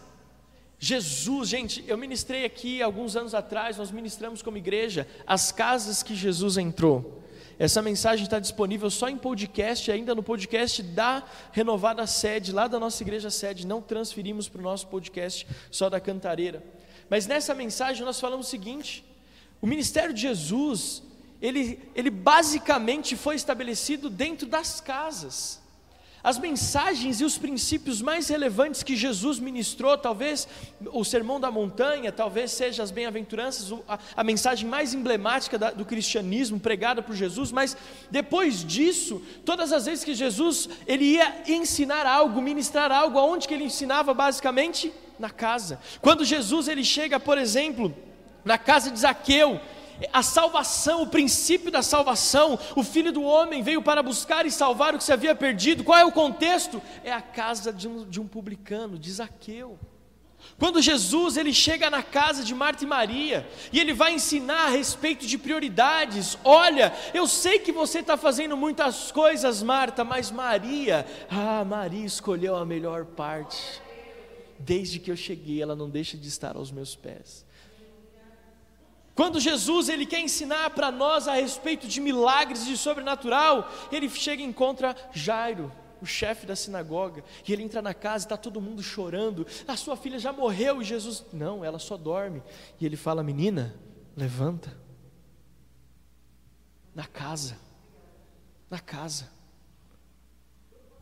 Jesus, 0.79 1.49
gente, 1.49 1.85
eu 1.87 1.97
ministrei 1.97 2.45
aqui 2.45 2.83
alguns 2.83 3.17
anos 3.17 3.35
atrás, 3.35 3.79
nós 3.79 3.91
ministramos 3.91 4.43
como 4.43 4.59
igreja 4.59 5.09
as 5.27 5.51
casas 5.51 6.03
que 6.03 6.15
Jesus 6.15 6.59
entrou. 6.59 7.24
Essa 7.59 7.81
mensagem 7.81 8.25
está 8.25 8.39
disponível 8.39 8.91
só 8.91 9.09
em 9.09 9.17
podcast, 9.17 9.91
ainda 9.91 10.15
no 10.15 10.23
podcast 10.23 10.83
da 10.83 11.23
renovada 11.53 12.07
sede, 12.07 12.53
lá 12.53 12.67
da 12.67 12.81
nossa 12.81 13.03
igreja 13.03 13.31
sede. 13.31 13.67
Não 13.67 13.81
transferimos 13.81 14.49
para 14.49 14.61
o 14.61 14.65
nosso 14.65 14.87
podcast 14.89 15.47
só 15.71 15.89
da 15.89 16.01
cantareira. 16.01 16.63
Mas 17.09 17.27
nessa 17.27 17.55
mensagem 17.55 18.05
nós 18.05 18.21
falamos 18.21 18.49
o 18.49 18.51
seguinte: 18.51 19.05
o 19.61 19.67
ministério 19.67 20.13
de 20.13 20.23
Jesus, 20.23 21.03
ele, 21.41 21.81
ele 21.95 22.11
basicamente 22.11 23.17
foi 23.17 23.37
estabelecido 23.37 24.11
dentro 24.11 24.47
das 24.47 24.81
casas. 24.81 25.64
As 26.25 26.39
mensagens 26.39 27.21
e 27.21 27.25
os 27.25 27.37
princípios 27.37 28.01
mais 28.01 28.29
relevantes 28.29 28.83
que 28.83 28.97
Jesus 28.97 29.39
ministrou, 29.39 29.99
talvez 29.99 30.49
o 30.91 31.05
Sermão 31.05 31.39
da 31.39 31.51
Montanha, 31.51 32.11
talvez 32.11 32.51
seja 32.51 32.83
as 32.83 32.91
bem-aventuranças, 32.91 33.79
a, 33.87 33.99
a, 34.17 34.25
mensagem 34.25 34.67
mais 34.67 34.95
emblemática 34.95 35.59
da, 35.59 35.71
do 35.71 35.85
cristianismo 35.85 36.59
pregada 36.59 37.03
por 37.03 37.15
Jesus, 37.15 37.53
mas 37.53 37.77
depois 38.11 38.65
disso, 38.65 39.23
todas 39.45 39.71
as 39.71 39.85
vezes 39.85 40.03
que 40.03 40.15
Jesus 40.15 40.67
ele 40.87 41.05
ia 41.05 41.43
ensinar 41.47 42.07
algo, 42.07 42.41
ministrar 42.41 42.91
algo, 42.91 43.19
aonde 43.19 43.47
que 43.47 43.53
ele 43.53 43.65
ensinava 43.65 44.15
basicamente? 44.15 44.91
Na 45.19 45.29
casa. 45.29 45.79
Quando 46.01 46.25
Jesus 46.25 46.69
ele 46.69 46.83
chega, 46.83 47.21
por 47.21 47.37
exemplo, 47.37 47.95
na 48.45 48.59
casa 48.59 48.91
de 48.91 48.99
Zaqueu, 48.99 49.61
a 50.13 50.23
salvação, 50.23 51.03
o 51.03 51.07
princípio 51.07 51.71
da 51.71 51.83
salvação, 51.83 52.59
o 52.75 52.83
Filho 52.83 53.13
do 53.13 53.23
Homem 53.23 53.63
veio 53.63 53.83
para 53.83 54.03
buscar 54.03 54.47
e 54.47 54.51
salvar 54.51 54.95
o 54.95 54.99
que 54.99 55.05
se 55.05 55.13
havia 55.13 55.35
perdido. 55.35 55.85
Qual 55.85 55.99
é 55.99 56.05
o 56.05 56.13
contexto? 56.13 56.83
É 57.03 57.13
a 57.13 57.23
casa 57.23 57.73
de 57.73 57.89
um, 57.89 58.05
de 58.09 58.21
um 58.21 58.27
publicano, 58.27 58.99
de 58.99 59.11
Zaqueu. 59.13 59.79
Quando 60.59 60.81
Jesus 60.81 61.37
ele 61.37 61.53
chega 61.53 61.91
na 61.91 62.03
casa 62.03 62.45
de 62.45 62.55
Marta 62.55 62.85
e 62.85 62.87
Maria 62.87 63.47
e 63.73 63.81
ele 63.81 63.93
vai 63.93 64.15
ensinar 64.15 64.67
a 64.67 64.71
respeito 64.71 65.27
de 65.27 65.39
prioridades, 65.39 66.39
olha, 66.45 66.93
eu 67.13 67.27
sei 67.27 67.59
que 67.59 67.73
você 67.73 68.01
está 68.01 68.17
fazendo 68.17 68.57
muitas 68.57 69.11
coisas, 69.11 69.63
Marta, 69.63 70.05
mas 70.05 70.31
Maria, 70.31 71.07
ah, 71.31 71.65
Maria 71.65 72.05
escolheu 72.05 72.57
a 72.57 72.65
melhor 72.65 73.05
parte. 73.05 73.83
Desde 74.59 74.99
que 74.99 75.11
eu 75.11 75.17
cheguei, 75.17 75.61
ela 75.61 75.75
não 75.75 75.91
deixa 75.91 76.17
de 76.17 76.29
estar 76.29 76.57
aos 76.57 76.71
meus 76.71 76.95
pés. 76.95 77.45
Quando 79.15 79.39
Jesus 79.39 79.89
ele 79.89 80.05
quer 80.05 80.21
ensinar 80.21 80.71
para 80.71 80.91
nós 80.91 81.29
a 81.29 81.35
respeito 81.35 81.87
de 81.87 82.01
milagres 82.01 82.67
de 82.67 82.77
sobrenatural, 82.77 83.71
ele 83.93 84.09
chega 84.11 84.43
e 84.43 84.45
encontra 84.45 84.97
Jairo, 85.13 85.71
o 86.03 86.07
chefe 86.07 86.45
da 86.45 86.57
sinagoga, 86.57 87.23
e 87.47 87.53
ele 87.53 87.63
entra 87.63 87.81
na 87.81 87.95
casa 87.95 88.25
e 88.25 88.27
está 88.27 88.37
todo 88.37 88.61
mundo 88.61 88.83
chorando. 88.83 89.47
A 89.69 89.77
sua 89.77 89.97
filha 89.97 90.19
já 90.19 90.33
morreu 90.33 90.83
e 90.83 90.85
Jesus, 90.85 91.25
não, 91.33 91.65
ela 91.65 91.79
só 91.79 91.97
dorme. 91.97 92.43
E 92.81 92.85
ele 92.85 92.97
fala: 92.97 93.23
Menina, 93.23 93.77
levanta. 94.17 94.77
Na 96.93 97.07
casa, 97.07 97.57
na 98.69 98.81
casa. 98.81 99.33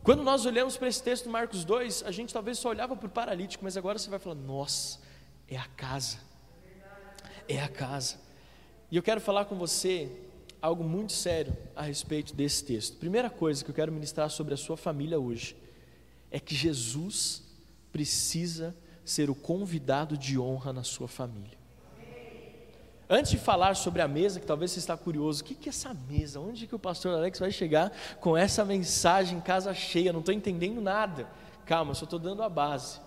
Quando 0.02 0.22
nós 0.22 0.44
olhamos 0.44 0.76
para 0.76 0.88
esse 0.88 1.02
texto 1.02 1.30
Marcos 1.30 1.64
2, 1.64 2.02
a 2.02 2.10
gente 2.10 2.32
talvez 2.32 2.58
só 2.58 2.68
olhava 2.68 2.94
para 2.94 3.06
o 3.06 3.10
paralítico, 3.10 3.64
mas 3.64 3.76
agora 3.76 3.98
você 3.98 4.10
vai 4.10 4.18
falar: 4.18 4.34
Nossa, 4.34 5.00
é 5.48 5.56
a 5.56 5.66
casa 5.76 6.31
é 7.48 7.60
a 7.60 7.68
casa. 7.68 8.16
E 8.90 8.96
eu 8.96 9.02
quero 9.02 9.20
falar 9.20 9.46
com 9.46 9.56
você 9.56 10.10
algo 10.60 10.84
muito 10.84 11.12
sério 11.12 11.56
a 11.74 11.82
respeito 11.82 12.34
desse 12.34 12.64
texto. 12.64 12.96
Primeira 12.96 13.28
coisa 13.28 13.64
que 13.64 13.70
eu 13.70 13.74
quero 13.74 13.90
ministrar 13.90 14.30
sobre 14.30 14.54
a 14.54 14.56
sua 14.56 14.76
família 14.76 15.18
hoje 15.18 15.56
é 16.30 16.38
que 16.38 16.54
Jesus 16.54 17.42
precisa 17.90 18.74
ser 19.04 19.28
o 19.28 19.34
convidado 19.34 20.16
de 20.16 20.38
honra 20.38 20.72
na 20.72 20.84
sua 20.84 21.08
família. 21.08 21.62
Antes 23.10 23.32
de 23.32 23.38
falar 23.38 23.76
sobre 23.76 24.00
a 24.00 24.08
mesa, 24.08 24.40
que 24.40 24.46
talvez 24.46 24.70
você 24.70 24.78
está 24.78 24.96
curioso, 24.96 25.42
o 25.42 25.44
que 25.44 25.54
é 25.66 25.68
essa 25.68 25.92
mesa? 25.92 26.40
Onde 26.40 26.66
que 26.66 26.74
o 26.74 26.78
pastor 26.78 27.12
Alex 27.14 27.38
vai 27.38 27.50
chegar 27.50 27.92
com 28.20 28.34
essa 28.36 28.64
mensagem 28.64 29.38
casa 29.40 29.74
cheia? 29.74 30.12
Não 30.12 30.20
estou 30.20 30.34
entendendo 30.34 30.80
nada. 30.80 31.28
Calma, 31.66 31.94
só 31.94 32.04
estou 32.04 32.18
dando 32.18 32.42
a 32.42 32.48
base. 32.48 33.00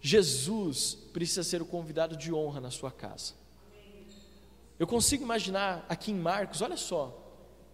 Jesus 0.00 0.94
precisa 1.12 1.42
ser 1.42 1.60
o 1.60 1.66
convidado 1.66 2.16
de 2.16 2.32
honra 2.32 2.60
na 2.60 2.70
sua 2.70 2.90
casa. 2.90 3.34
Eu 4.78 4.86
consigo 4.86 5.22
imaginar 5.22 5.84
aqui 5.88 6.10
em 6.10 6.18
Marcos, 6.18 6.62
olha 6.62 6.76
só, 6.76 7.16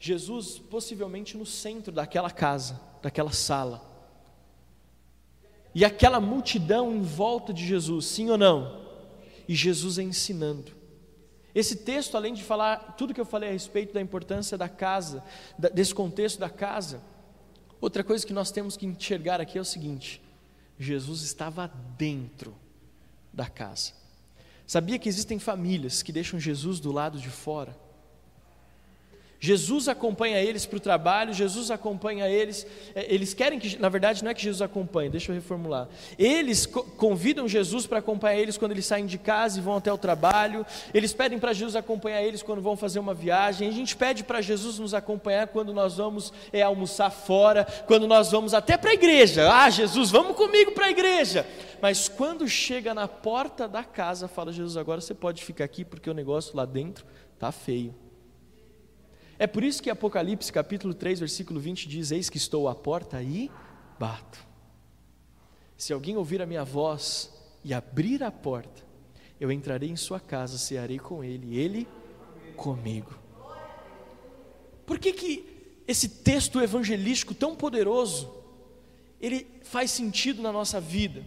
Jesus 0.01 0.59
possivelmente 0.59 1.37
no 1.37 1.47
centro 1.47 1.93
daquela 1.93 2.31
casa, 2.31 2.81
daquela 3.01 3.33
sala. 3.33 3.81
E 5.73 5.85
aquela 5.85 6.21
multidão 6.21 6.93
em 6.93 7.03
volta 7.03 7.53
de 7.53 7.65
Jesus, 7.65 8.07
sim 8.07 8.29
ou 8.31 8.37
não? 8.39 8.85
E 9.47 9.55
Jesus 9.55 9.99
ensinando. 9.99 10.73
Esse 11.55 11.77
texto, 11.77 12.17
além 12.17 12.35
de 12.35 12.43
falar 12.43 12.97
tudo 12.99 13.15
que 13.15 13.21
eu 13.21 13.25
falei 13.25 13.51
a 13.51 13.53
respeito 13.53 13.95
da 13.95 14.01
importância 14.01 14.59
da 14.59 14.69
casa, 14.69 15.23
desse 15.73 15.95
contexto 15.95 16.39
da 16.39 16.51
casa, 16.51 17.01
outra 17.81 18.03
coisa 18.03 18.27
que 18.27 18.33
nós 18.33 18.51
temos 18.51 18.77
que 18.77 18.85
enxergar 18.85 19.41
aqui 19.41 19.57
é 19.57 19.61
o 19.61 19.65
seguinte: 19.65 20.21
Jesus 20.79 21.23
estava 21.23 21.69
dentro 21.97 22.55
da 23.33 23.47
casa. 23.47 23.93
Sabia 24.67 24.99
que 24.99 25.09
existem 25.09 25.39
famílias 25.39 26.03
que 26.03 26.13
deixam 26.13 26.41
Jesus 26.41 26.81
do 26.81 26.91
lado 26.91 27.21
de 27.21 27.31
fora? 27.31 27.77
Jesus 29.39 29.87
acompanha 29.87 30.41
eles 30.41 30.65
para 30.65 30.79
o 30.79 30.81
trabalho, 30.81 31.33
Jesus 31.33 31.71
acompanha 31.71 32.29
eles. 32.29 32.67
É, 32.95 33.13
eles 33.13 33.35
querem 33.35 33.59
que, 33.59 33.79
na 33.79 33.89
verdade, 33.89 34.25
não 34.25 34.31
é 34.31 34.35
que 34.35 34.43
Jesus 34.43 34.63
acompanhe, 34.63 35.11
deixa 35.11 35.31
eu 35.31 35.35
reformular. 35.35 35.89
Eles 36.19 36.65
convidam 36.67 37.47
Jesus 37.47 37.87
para 37.87 37.99
acompanhar 37.99 38.37
eles 38.37 38.57
quando 38.57 38.73
eles 38.73 38.87
saem 38.87 39.05
de 39.05 39.19
casa 39.19 39.59
e 39.59 39.63
vão 39.63 39.77
até 39.77 39.93
o 39.93 39.99
trabalho. 39.99 40.65
Eles 40.93 41.13
pedem 41.13 41.39
para 41.39 41.53
Jesus 41.53 41.77
acompanhar 41.77 42.23
eles 42.23 42.43
quando 42.43 42.63
vão 42.63 42.77
fazer 42.77 42.99
uma 42.99 43.13
viagem. 43.13 43.69
A 43.69 43.73
gente 43.73 43.95
pede 43.95 44.25
para 44.25 44.41
Jesus 44.41 44.79
nos 44.79 44.95
acompanhar 44.95 45.49
quando 45.49 45.73
nós 45.73 45.97
vamos 45.97 46.33
é, 46.53 46.63
almoçar 46.63 47.11
fora, 47.11 47.67
quando 47.87 48.07
nós 48.07 48.31
vamos 48.31 48.55
até 48.55 48.77
para 48.79 48.91
a 48.91 48.95
igreja. 48.95 49.53
Ah, 49.53 49.69
Jesus, 49.69 50.11
vamos 50.11 50.37
comigo 50.37 50.73
para 50.73 50.87
a 50.87 50.91
igreja. 50.91 51.47
Mas 51.81 52.09
quando 52.09 52.49
chega 52.49 52.95
na 52.95 53.07
porta 53.07 53.69
da 53.69 53.85
casa, 53.85 54.29
fala 54.29 54.51
Jesus, 54.51 54.79
agora 54.79 55.01
você 55.01 55.15
pode 55.15 55.45
ficar 55.45 55.65
aqui 55.65 55.85
porque 55.85 56.09
o 56.09 56.15
negócio 56.15 56.57
lá 56.57 56.65
dentro 56.65 57.05
tá 57.39 57.53
feio. 57.53 57.95
É 59.39 59.47
por 59.47 59.63
isso 59.63 59.83
que 59.83 59.91
Apocalipse 59.91 60.51
capítulo 60.51 60.95
3, 60.95 61.21
versículo 61.21 61.61
20 61.61 61.89
diz: 61.89 62.11
Eis 62.11 62.31
que 62.31 62.39
estou 62.39 62.69
à 62.69 62.75
porta 62.75 63.23
e 63.23 63.51
bato. 63.99 64.39
Se 65.77 65.93
alguém 65.93 66.17
ouvir 66.17 66.41
a 66.41 66.47
minha 66.47 66.65
voz 66.65 67.31
e 67.63 67.75
abrir 67.75 68.23
a 68.23 68.31
porta, 68.31 68.83
eu 69.39 69.53
entrarei 69.53 69.91
em 69.91 69.97
sua 69.97 70.19
casa, 70.19 70.57
cearei 70.57 70.99
com 70.99 71.23
ele, 71.23 71.55
e 71.55 71.59
ele 71.59 71.87
comigo. 72.57 73.13
Por 74.87 74.99
que, 74.99 75.13
que 75.13 75.45
esse 75.87 76.09
texto 76.09 76.61
evangelístico 76.61 77.35
tão 77.35 77.55
poderoso, 77.55 78.33
ele 79.21 79.47
faz 79.63 79.91
sentido 79.91 80.41
na 80.41 80.51
nossa 80.51 80.81
vida? 80.81 81.23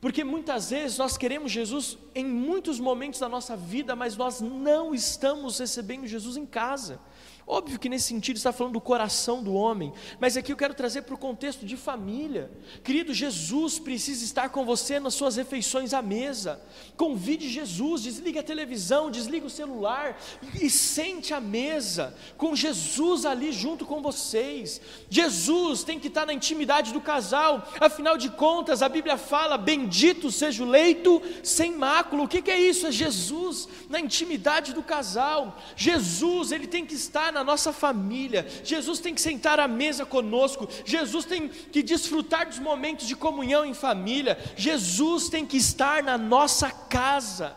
Porque 0.00 0.24
muitas 0.24 0.70
vezes 0.70 0.98
nós 0.98 1.16
queremos 1.16 1.52
Jesus 1.52 1.96
em 2.14 2.24
muitos 2.24 2.80
momentos 2.80 3.20
da 3.20 3.28
nossa 3.28 3.56
vida, 3.56 3.94
mas 3.94 4.16
nós 4.16 4.40
não 4.40 4.94
estamos 4.94 5.58
recebendo 5.58 6.06
Jesus 6.06 6.36
em 6.36 6.46
casa. 6.46 7.00
Óbvio 7.48 7.78
que 7.78 7.88
nesse 7.88 8.08
sentido 8.08 8.38
está 8.38 8.52
falando 8.52 8.72
do 8.72 8.80
coração 8.80 9.40
do 9.40 9.54
homem, 9.54 9.92
mas 10.18 10.36
aqui 10.36 10.50
eu 10.50 10.56
quero 10.56 10.74
trazer 10.74 11.02
para 11.02 11.14
o 11.14 11.18
contexto 11.18 11.64
de 11.64 11.76
família. 11.76 12.50
Querido, 12.82 13.14
Jesus 13.14 13.78
precisa 13.78 14.24
estar 14.24 14.48
com 14.48 14.64
você 14.64 14.98
nas 14.98 15.14
suas 15.14 15.36
refeições 15.36 15.94
à 15.94 16.02
mesa. 16.02 16.60
Convide 16.96 17.48
Jesus, 17.48 18.02
desliga 18.02 18.40
a 18.40 18.42
televisão, 18.42 19.12
desliga 19.12 19.46
o 19.46 19.50
celular 19.50 20.20
e 20.60 20.68
sente 20.68 21.32
à 21.32 21.40
mesa, 21.40 22.16
com 22.36 22.56
Jesus 22.56 23.24
ali 23.24 23.52
junto 23.52 23.86
com 23.86 24.02
vocês. 24.02 24.80
Jesus 25.08 25.84
tem 25.84 26.00
que 26.00 26.08
estar 26.08 26.26
na 26.26 26.34
intimidade 26.34 26.92
do 26.92 27.00
casal, 27.00 27.70
afinal 27.78 28.18
de 28.18 28.28
contas, 28.28 28.82
a 28.82 28.88
Bíblia 28.88 29.16
fala: 29.16 29.56
Bendito 29.56 30.32
seja 30.32 30.64
o 30.64 30.68
leito 30.68 31.22
sem 31.44 31.70
mácula. 31.70 32.24
O 32.24 32.28
que, 32.28 32.42
que 32.42 32.50
é 32.50 32.60
isso? 32.60 32.88
É 32.88 32.90
Jesus 32.90 33.68
na 33.88 34.00
intimidade 34.00 34.72
do 34.72 34.82
casal. 34.82 35.56
Jesus, 35.76 36.50
ele 36.50 36.66
tem 36.66 36.84
que 36.84 36.94
estar 36.94 37.35
na 37.36 37.44
nossa 37.44 37.72
família, 37.72 38.46
Jesus 38.64 38.98
tem 38.98 39.14
que 39.14 39.20
sentar 39.20 39.60
à 39.60 39.68
mesa 39.68 40.06
conosco, 40.06 40.68
Jesus 40.84 41.24
tem 41.24 41.48
que 41.48 41.82
desfrutar 41.82 42.48
dos 42.48 42.58
momentos 42.58 43.06
de 43.06 43.14
comunhão 43.14 43.64
em 43.64 43.74
família, 43.74 44.38
Jesus 44.56 45.28
tem 45.28 45.46
que 45.46 45.56
estar 45.56 46.02
na 46.02 46.16
nossa 46.16 46.70
casa. 46.70 47.54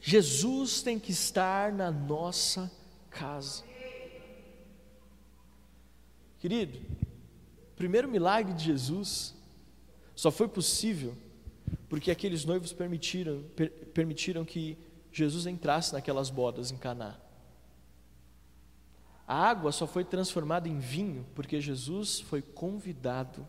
Jesus 0.00 0.82
tem 0.82 0.98
que 0.98 1.10
estar 1.10 1.72
na 1.72 1.90
nossa 1.90 2.70
casa. 3.10 3.64
Querido, 6.38 6.78
o 7.72 7.76
primeiro 7.76 8.08
milagre 8.08 8.54
de 8.54 8.64
Jesus 8.64 9.34
só 10.14 10.30
foi 10.30 10.48
possível 10.48 11.16
porque 11.88 12.10
aqueles 12.10 12.44
noivos 12.44 12.72
permitiram, 12.72 13.42
per, 13.56 13.70
permitiram 13.92 14.44
que 14.44 14.76
Jesus 15.10 15.46
entrasse 15.46 15.92
naquelas 15.92 16.30
bodas 16.30 16.70
em 16.70 16.76
Caná. 16.76 17.18
A 19.28 19.36
água 19.36 19.70
só 19.72 19.86
foi 19.86 20.04
transformada 20.04 20.70
em 20.70 20.78
vinho 20.78 21.26
porque 21.34 21.60
Jesus 21.60 22.18
foi 22.20 22.40
convidado 22.40 23.46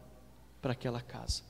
para 0.61 0.73
aquela 0.73 0.99
casa. 0.99 1.41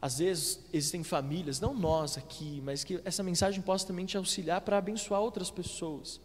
Às 0.00 0.18
vezes 0.18 0.64
existem 0.72 1.02
famílias, 1.02 1.60
não 1.60 1.74
nós 1.74 2.16
aqui, 2.16 2.60
mas 2.64 2.84
que 2.84 3.00
essa 3.04 3.22
mensagem 3.22 3.60
possa 3.60 3.88
também 3.88 4.06
te 4.06 4.16
auxiliar 4.16 4.60
para 4.60 4.78
abençoar 4.78 5.20
outras 5.20 5.50
pessoas. 5.50 6.20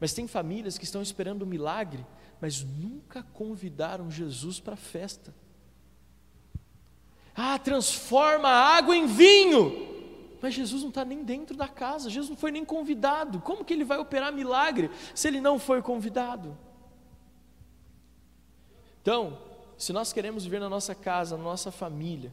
Mas 0.00 0.14
tem 0.14 0.26
famílias 0.26 0.78
que 0.78 0.84
estão 0.84 1.02
esperando 1.02 1.42
um 1.42 1.46
milagre, 1.46 2.04
mas 2.40 2.62
nunca 2.62 3.22
convidaram 3.34 4.10
Jesus 4.10 4.60
para 4.60 4.74
a 4.74 4.76
festa. 4.76 5.34
Ah, 7.34 7.58
transforma 7.58 8.48
a 8.48 8.76
água 8.76 8.96
em 8.96 9.06
vinho. 9.06 9.87
Mas 10.40 10.54
Jesus 10.54 10.82
não 10.82 10.88
está 10.88 11.04
nem 11.04 11.24
dentro 11.24 11.56
da 11.56 11.68
casa, 11.68 12.08
Jesus 12.08 12.30
não 12.30 12.36
foi 12.36 12.50
nem 12.50 12.64
convidado. 12.64 13.40
Como 13.40 13.64
que 13.64 13.72
ele 13.72 13.84
vai 13.84 13.98
operar 13.98 14.32
milagre 14.32 14.90
se 15.14 15.28
ele 15.28 15.40
não 15.40 15.58
foi 15.58 15.82
convidado? 15.82 16.56
Então, 19.02 19.38
se 19.76 19.92
nós 19.92 20.12
queremos 20.12 20.44
viver 20.44 20.60
na 20.60 20.68
nossa 20.68 20.94
casa, 20.94 21.36
na 21.36 21.42
nossa 21.42 21.70
família, 21.70 22.32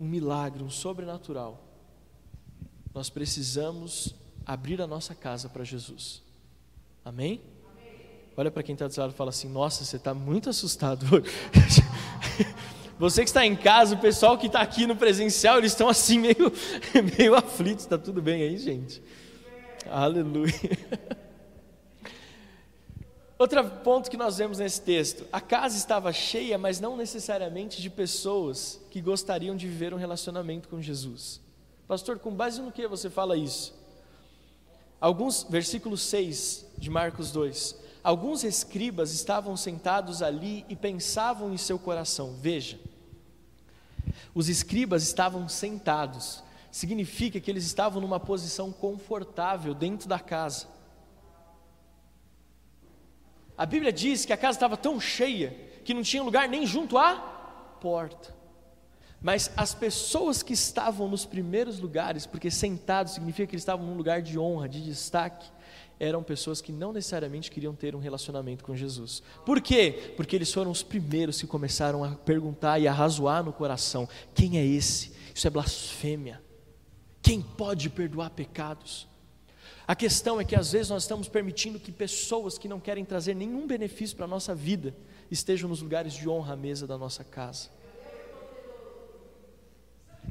um 0.00 0.06
milagre, 0.06 0.62
um 0.62 0.70
sobrenatural, 0.70 1.62
nós 2.94 3.10
precisamos 3.10 4.14
abrir 4.44 4.80
a 4.80 4.86
nossa 4.86 5.14
casa 5.14 5.48
para 5.48 5.62
Jesus. 5.62 6.22
Amém? 7.04 7.40
Amém? 7.70 8.00
Olha 8.36 8.50
para 8.50 8.62
quem 8.62 8.72
está 8.72 8.88
do 8.88 9.00
lado 9.00 9.12
e 9.12 9.16
fala 9.16 9.30
assim: 9.30 9.48
Nossa, 9.48 9.84
você 9.84 9.96
está 9.96 10.14
muito 10.14 10.50
assustado 10.50 11.04
hoje. 11.14 11.30
Você 13.00 13.22
que 13.22 13.30
está 13.30 13.46
em 13.46 13.56
casa, 13.56 13.94
o 13.94 13.98
pessoal 13.98 14.36
que 14.36 14.46
está 14.46 14.60
aqui 14.60 14.86
no 14.86 14.94
presencial, 14.94 15.56
eles 15.56 15.72
estão 15.72 15.88
assim 15.88 16.18
meio, 16.20 16.52
meio 17.16 17.34
aflitos. 17.34 17.84
Está 17.84 17.96
tudo 17.96 18.20
bem 18.20 18.42
aí, 18.42 18.58
gente? 18.58 19.02
Aleluia. 19.90 20.52
Outro 23.38 23.64
ponto 23.82 24.10
que 24.10 24.18
nós 24.18 24.36
vemos 24.36 24.58
nesse 24.58 24.82
texto: 24.82 25.24
a 25.32 25.40
casa 25.40 25.78
estava 25.78 26.12
cheia, 26.12 26.58
mas 26.58 26.78
não 26.78 26.94
necessariamente 26.94 27.80
de 27.80 27.88
pessoas 27.88 28.78
que 28.90 29.00
gostariam 29.00 29.56
de 29.56 29.66
viver 29.66 29.94
um 29.94 29.96
relacionamento 29.96 30.68
com 30.68 30.78
Jesus. 30.82 31.40
Pastor, 31.88 32.18
com 32.18 32.34
base 32.34 32.60
no 32.60 32.70
que 32.70 32.86
você 32.86 33.08
fala 33.08 33.34
isso? 33.34 33.74
Alguns, 35.00 35.44
versículo 35.44 35.96
6 35.96 36.66
de 36.76 36.90
Marcos 36.90 37.32
2. 37.32 37.80
Alguns 38.04 38.44
escribas 38.44 39.12
estavam 39.14 39.56
sentados 39.56 40.20
ali 40.20 40.66
e 40.68 40.76
pensavam 40.76 41.50
em 41.50 41.56
seu 41.56 41.78
coração: 41.78 42.34
veja, 42.38 42.78
os 44.34 44.48
escribas 44.48 45.02
estavam 45.02 45.48
sentados, 45.48 46.42
significa 46.70 47.40
que 47.40 47.50
eles 47.50 47.64
estavam 47.64 48.00
numa 48.00 48.20
posição 48.20 48.72
confortável 48.72 49.74
dentro 49.74 50.08
da 50.08 50.18
casa. 50.18 50.66
A 53.56 53.66
Bíblia 53.66 53.92
diz 53.92 54.24
que 54.24 54.32
a 54.32 54.36
casa 54.36 54.56
estava 54.56 54.76
tão 54.76 54.98
cheia 55.00 55.54
que 55.84 55.92
não 55.92 56.02
tinha 56.02 56.22
lugar 56.22 56.48
nem 56.48 56.66
junto 56.66 56.96
à 56.96 57.14
porta. 57.80 58.34
Mas 59.20 59.50
as 59.54 59.74
pessoas 59.74 60.42
que 60.42 60.54
estavam 60.54 61.06
nos 61.06 61.26
primeiros 61.26 61.78
lugares, 61.78 62.26
porque 62.26 62.50
sentados 62.50 63.12
significa 63.12 63.46
que 63.46 63.54
eles 63.54 63.62
estavam 63.62 63.84
num 63.84 63.94
lugar 63.94 64.22
de 64.22 64.38
honra, 64.38 64.66
de 64.66 64.82
destaque, 64.82 65.50
eram 66.00 66.22
pessoas 66.22 66.62
que 66.62 66.72
não 66.72 66.94
necessariamente 66.94 67.50
queriam 67.50 67.74
ter 67.74 67.94
um 67.94 67.98
relacionamento 67.98 68.64
com 68.64 68.74
Jesus. 68.74 69.22
Por 69.44 69.60
quê? 69.60 70.14
Porque 70.16 70.34
eles 70.34 70.50
foram 70.50 70.70
os 70.70 70.82
primeiros 70.82 71.38
que 71.38 71.46
começaram 71.46 72.02
a 72.02 72.12
perguntar 72.12 72.78
e 72.78 72.88
a 72.88 72.92
razoar 72.92 73.44
no 73.44 73.52
coração: 73.52 74.08
quem 74.34 74.58
é 74.58 74.64
esse? 74.64 75.12
Isso 75.34 75.46
é 75.46 75.50
blasfêmia. 75.50 76.42
Quem 77.20 77.42
pode 77.42 77.90
perdoar 77.90 78.30
pecados? 78.30 79.06
A 79.86 79.94
questão 79.94 80.40
é 80.40 80.44
que 80.44 80.56
às 80.56 80.72
vezes 80.72 80.88
nós 80.88 81.02
estamos 81.02 81.28
permitindo 81.28 81.78
que 81.78 81.92
pessoas 81.92 82.56
que 82.56 82.68
não 82.68 82.80
querem 82.80 83.04
trazer 83.04 83.34
nenhum 83.34 83.66
benefício 83.66 84.16
para 84.16 84.24
a 84.24 84.28
nossa 84.28 84.54
vida 84.54 84.96
estejam 85.30 85.68
nos 85.68 85.82
lugares 85.82 86.14
de 86.14 86.28
honra 86.28 86.54
à 86.54 86.56
mesa 86.56 86.86
da 86.86 86.96
nossa 86.96 87.22
casa. 87.22 87.68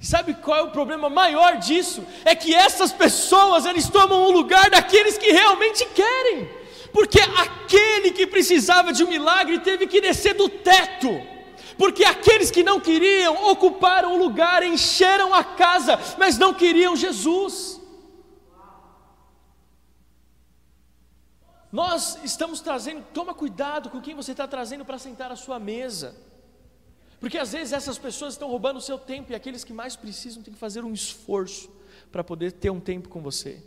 Sabe 0.01 0.33
qual 0.33 0.57
é 0.57 0.61
o 0.63 0.71
problema 0.71 1.09
maior 1.09 1.57
disso? 1.57 2.05
É 2.23 2.33
que 2.33 2.55
essas 2.55 2.91
pessoas 2.91 3.65
eles 3.65 3.89
tomam 3.89 4.23
o 4.23 4.31
lugar 4.31 4.69
daqueles 4.69 5.17
que 5.17 5.31
realmente 5.31 5.85
querem. 5.87 6.49
Porque 6.93 7.19
aquele 7.19 8.11
que 8.11 8.25
precisava 8.25 8.93
de 8.93 9.03
um 9.03 9.09
milagre 9.09 9.59
teve 9.59 9.87
que 9.87 9.99
descer 9.99 10.33
do 10.35 10.47
teto. 10.47 11.09
Porque 11.77 12.03
aqueles 12.03 12.49
que 12.49 12.63
não 12.63 12.79
queriam 12.79 13.49
ocuparam 13.49 14.13
o 14.13 14.17
lugar, 14.17 14.63
encheram 14.63 15.33
a 15.33 15.43
casa, 15.43 15.99
mas 16.17 16.37
não 16.37 16.53
queriam 16.53 16.95
Jesus. 16.95 17.79
Nós 21.71 22.17
estamos 22.23 22.61
trazendo, 22.61 23.05
toma 23.13 23.33
cuidado 23.33 23.89
com 23.89 24.01
quem 24.01 24.15
você 24.15 24.31
está 24.31 24.47
trazendo 24.47 24.83
para 24.83 24.97
sentar 24.97 25.31
à 25.31 25.35
sua 25.35 25.59
mesa. 25.59 26.28
Porque 27.19 27.37
às 27.37 27.51
vezes 27.51 27.73
essas 27.73 27.97
pessoas 27.97 28.33
estão 28.33 28.49
roubando 28.49 28.77
o 28.77 28.81
seu 28.81 28.97
tempo 28.97 29.31
e 29.31 29.35
aqueles 29.35 29.63
que 29.63 29.73
mais 29.73 29.95
precisam 29.95 30.41
têm 30.41 30.53
que 30.53 30.59
fazer 30.59 30.83
um 30.83 30.93
esforço 30.93 31.69
para 32.11 32.23
poder 32.23 32.53
ter 32.53 32.69
um 32.69 32.79
tempo 32.79 33.09
com 33.09 33.21
você. 33.21 33.61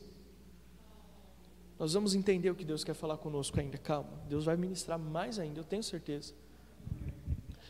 Nós 1.79 1.93
vamos 1.93 2.15
entender 2.15 2.51
o 2.51 2.55
que 2.55 2.65
Deus 2.65 2.83
quer 2.85 2.95
falar 2.95 3.19
conosco 3.19 3.59
ainda, 3.61 3.77
calma. 3.77 4.11
Deus 4.29 4.45
vai 4.45 4.57
ministrar 4.57 4.99
mais 4.99 5.39
ainda, 5.39 5.61
eu 5.61 5.65
tenho 5.65 5.83
certeza. 5.83 6.33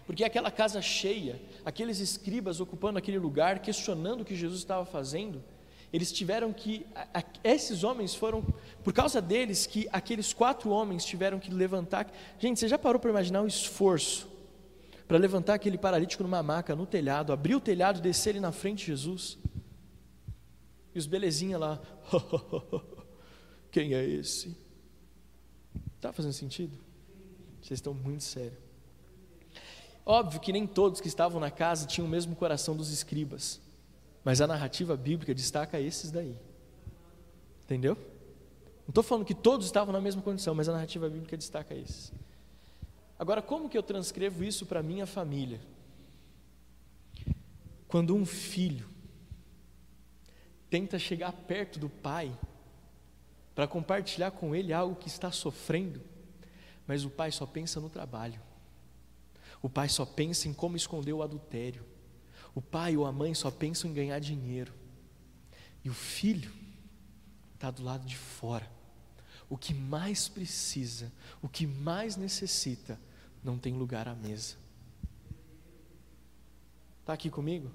Porque 0.06 0.24
aquela 0.24 0.50
casa 0.50 0.80
cheia, 0.82 1.40
aqueles 1.64 1.98
escribas 1.98 2.60
ocupando 2.60 2.98
aquele 2.98 3.18
lugar, 3.18 3.60
questionando 3.60 4.20
o 4.20 4.24
que 4.24 4.36
Jesus 4.36 4.60
estava 4.60 4.84
fazendo, 4.84 5.42
eles 5.92 6.12
tiveram 6.12 6.52
que, 6.52 6.86
esses 7.44 7.84
homens 7.84 8.14
foram, 8.14 8.44
por 8.82 8.92
causa 8.92 9.20
deles, 9.20 9.66
que 9.66 9.88
aqueles 9.92 10.32
quatro 10.32 10.70
homens 10.70 11.04
tiveram 11.04 11.38
que 11.38 11.50
levantar. 11.50 12.10
Gente, 12.38 12.60
você 12.60 12.68
já 12.68 12.78
parou 12.78 13.00
para 13.00 13.10
imaginar 13.10 13.42
o 13.42 13.46
esforço 13.46 14.31
para 15.12 15.18
levantar 15.18 15.52
aquele 15.52 15.76
paralítico 15.76 16.22
numa 16.22 16.42
maca 16.42 16.74
no 16.74 16.86
telhado, 16.86 17.34
abrir 17.34 17.54
o 17.54 17.60
telhado, 17.60 18.00
descer 18.00 18.30
ele 18.30 18.40
na 18.40 18.50
frente 18.50 18.78
de 18.78 18.86
Jesus. 18.86 19.36
E 20.94 20.98
os 20.98 21.04
belezinha 21.04 21.58
lá, 21.58 21.78
quem 23.70 23.92
é 23.92 24.02
esse? 24.02 24.56
Está 25.96 26.14
fazendo 26.14 26.32
sentido? 26.32 26.78
Vocês 27.60 27.76
estão 27.76 27.92
muito 27.92 28.24
sérios. 28.24 28.56
Óbvio 30.06 30.40
que 30.40 30.50
nem 30.50 30.66
todos 30.66 30.98
que 30.98 31.08
estavam 31.08 31.38
na 31.38 31.50
casa 31.50 31.86
tinham 31.86 32.06
o 32.06 32.10
mesmo 32.10 32.34
coração 32.34 32.74
dos 32.74 32.90
escribas, 32.90 33.60
mas 34.24 34.40
a 34.40 34.46
narrativa 34.46 34.96
bíblica 34.96 35.34
destaca 35.34 35.78
esses 35.78 36.10
daí. 36.10 36.38
Entendeu? 37.64 37.96
Não 37.96 38.88
estou 38.88 39.04
falando 39.04 39.26
que 39.26 39.34
todos 39.34 39.66
estavam 39.66 39.92
na 39.92 40.00
mesma 40.00 40.22
condição, 40.22 40.54
mas 40.54 40.70
a 40.70 40.72
narrativa 40.72 41.06
bíblica 41.10 41.36
destaca 41.36 41.74
esses. 41.74 42.10
Agora, 43.22 43.40
como 43.40 43.68
que 43.68 43.78
eu 43.78 43.84
transcrevo 43.84 44.42
isso 44.42 44.66
para 44.66 44.82
minha 44.82 45.06
família? 45.06 45.60
Quando 47.86 48.16
um 48.16 48.26
filho 48.26 48.90
tenta 50.68 50.98
chegar 50.98 51.30
perto 51.30 51.78
do 51.78 51.88
pai 51.88 52.36
para 53.54 53.68
compartilhar 53.68 54.32
com 54.32 54.56
ele 54.56 54.72
algo 54.72 54.96
que 54.96 55.06
está 55.06 55.30
sofrendo, 55.30 56.02
mas 56.84 57.04
o 57.04 57.10
pai 57.10 57.30
só 57.30 57.46
pensa 57.46 57.78
no 57.78 57.88
trabalho. 57.88 58.40
O 59.62 59.70
pai 59.70 59.88
só 59.88 60.04
pensa 60.04 60.48
em 60.48 60.52
como 60.52 60.76
esconder 60.76 61.12
o 61.12 61.22
adultério. 61.22 61.86
O 62.52 62.60
pai 62.60 62.96
ou 62.96 63.06
a 63.06 63.12
mãe 63.12 63.34
só 63.34 63.52
pensam 63.52 63.88
em 63.88 63.94
ganhar 63.94 64.18
dinheiro. 64.18 64.74
E 65.84 65.88
o 65.88 65.94
filho 65.94 66.50
está 67.54 67.70
do 67.70 67.84
lado 67.84 68.04
de 68.04 68.16
fora. 68.16 68.68
O 69.48 69.56
que 69.56 69.72
mais 69.72 70.26
precisa, 70.26 71.12
o 71.40 71.48
que 71.48 71.68
mais 71.68 72.16
necessita, 72.16 72.98
não 73.42 73.58
tem 73.58 73.74
lugar 73.74 74.08
à 74.08 74.14
mesa. 74.14 74.56
Está 77.00 77.12
aqui 77.14 77.28
comigo? 77.28 77.70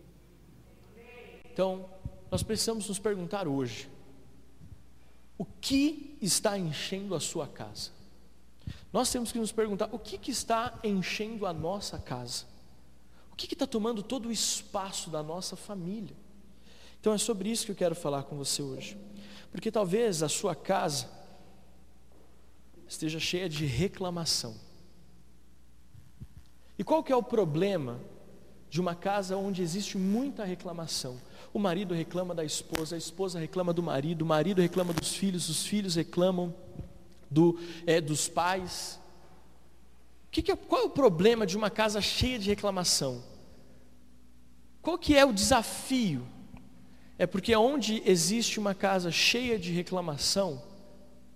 Então, 1.52 1.90
nós 2.32 2.44
precisamos 2.44 2.88
nos 2.88 3.00
perguntar 3.00 3.48
hoje: 3.48 3.90
o 5.38 5.46
que 5.46 6.18
está 6.22 6.58
enchendo 6.58 7.14
a 7.14 7.20
sua 7.20 7.48
casa? 7.48 7.92
Nós 8.92 9.12
temos 9.12 9.32
que 9.32 9.40
nos 9.40 9.52
perguntar: 9.52 9.90
o 9.92 10.00
que, 10.00 10.18
que 10.18 10.32
está 10.32 10.80
enchendo 10.84 11.46
a 11.46 11.54
nossa 11.54 12.00
casa? 12.00 12.46
O 13.32 13.36
que 13.36 13.54
está 13.54 13.68
tomando 13.68 14.02
todo 14.02 14.30
o 14.30 14.32
espaço 14.32 15.10
da 15.10 15.22
nossa 15.22 15.56
família? 15.56 16.16
Então 17.00 17.14
é 17.14 17.18
sobre 17.18 17.50
isso 17.50 17.66
que 17.66 17.72
eu 17.72 17.76
quero 17.76 17.96
falar 17.96 18.24
com 18.24 18.36
você 18.36 18.62
hoje. 18.62 18.98
Porque 19.52 19.72
talvez 19.72 20.24
a 20.24 20.30
sua 20.30 20.56
casa 20.56 21.10
esteja 22.88 23.20
cheia 23.20 23.48
de 23.48 23.66
reclamação. 23.66 24.67
E 26.78 26.84
qual 26.84 27.04
que 27.04 27.12
é 27.12 27.16
o 27.16 27.24
problema 27.24 28.00
de 28.70 28.80
uma 28.80 28.94
casa 28.94 29.36
onde 29.36 29.62
existe 29.62 29.98
muita 29.98 30.44
reclamação? 30.44 31.20
O 31.54 31.60
marido 31.60 31.94
reclama 31.94 32.36
da 32.36 32.46
esposa, 32.46 32.96
a 32.96 32.98
esposa 32.98 33.40
reclama 33.40 33.74
do 33.74 33.82
marido, 33.82 34.22
o 34.22 34.26
marido 34.26 34.62
reclama 34.62 34.94
dos 34.94 35.16
filhos, 35.16 35.50
os 35.50 35.66
filhos 35.66 35.96
reclamam 35.96 36.54
do, 37.32 37.60
é, 37.86 38.00
dos 38.00 38.28
pais. 38.28 39.00
Que 40.30 40.42
que 40.42 40.52
é, 40.52 40.56
qual 40.56 40.82
é 40.82 40.86
o 40.86 40.90
problema 40.90 41.48
de 41.48 41.58
uma 41.58 41.70
casa 41.70 42.00
cheia 42.00 42.38
de 42.38 42.48
reclamação? 42.50 43.24
Qual 44.82 44.98
que 44.98 45.16
é 45.16 45.26
o 45.26 45.34
desafio? 45.34 46.28
É 47.18 47.26
porque 47.26 47.56
onde 47.56 48.04
existe 48.06 48.60
uma 48.60 48.76
casa 48.76 49.12
cheia 49.12 49.58
de 49.58 49.72
reclamação, 49.72 50.62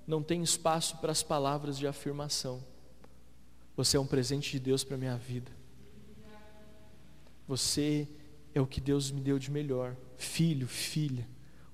não 0.06 0.22
tem 0.22 0.44
espaço 0.44 0.98
para 0.98 1.12
as 1.12 1.24
palavras 1.24 1.78
de 1.78 1.88
afirmação. 1.88 2.62
Você 3.76 3.98
é 3.98 4.00
um 4.00 4.06
presente 4.06 4.52
de 4.52 4.60
Deus 4.60 4.84
para 4.84 4.96
a 4.96 4.98
minha 4.98 5.18
vida. 5.18 5.52
Você 7.48 8.08
é 8.54 8.62
o 8.62 8.68
que 8.68 8.80
Deus 8.80 9.12
me 9.12 9.22
deu 9.22 9.40
de 9.40 9.52
melhor. 9.52 9.96
Filho, 10.18 10.68
filha, 10.68 11.28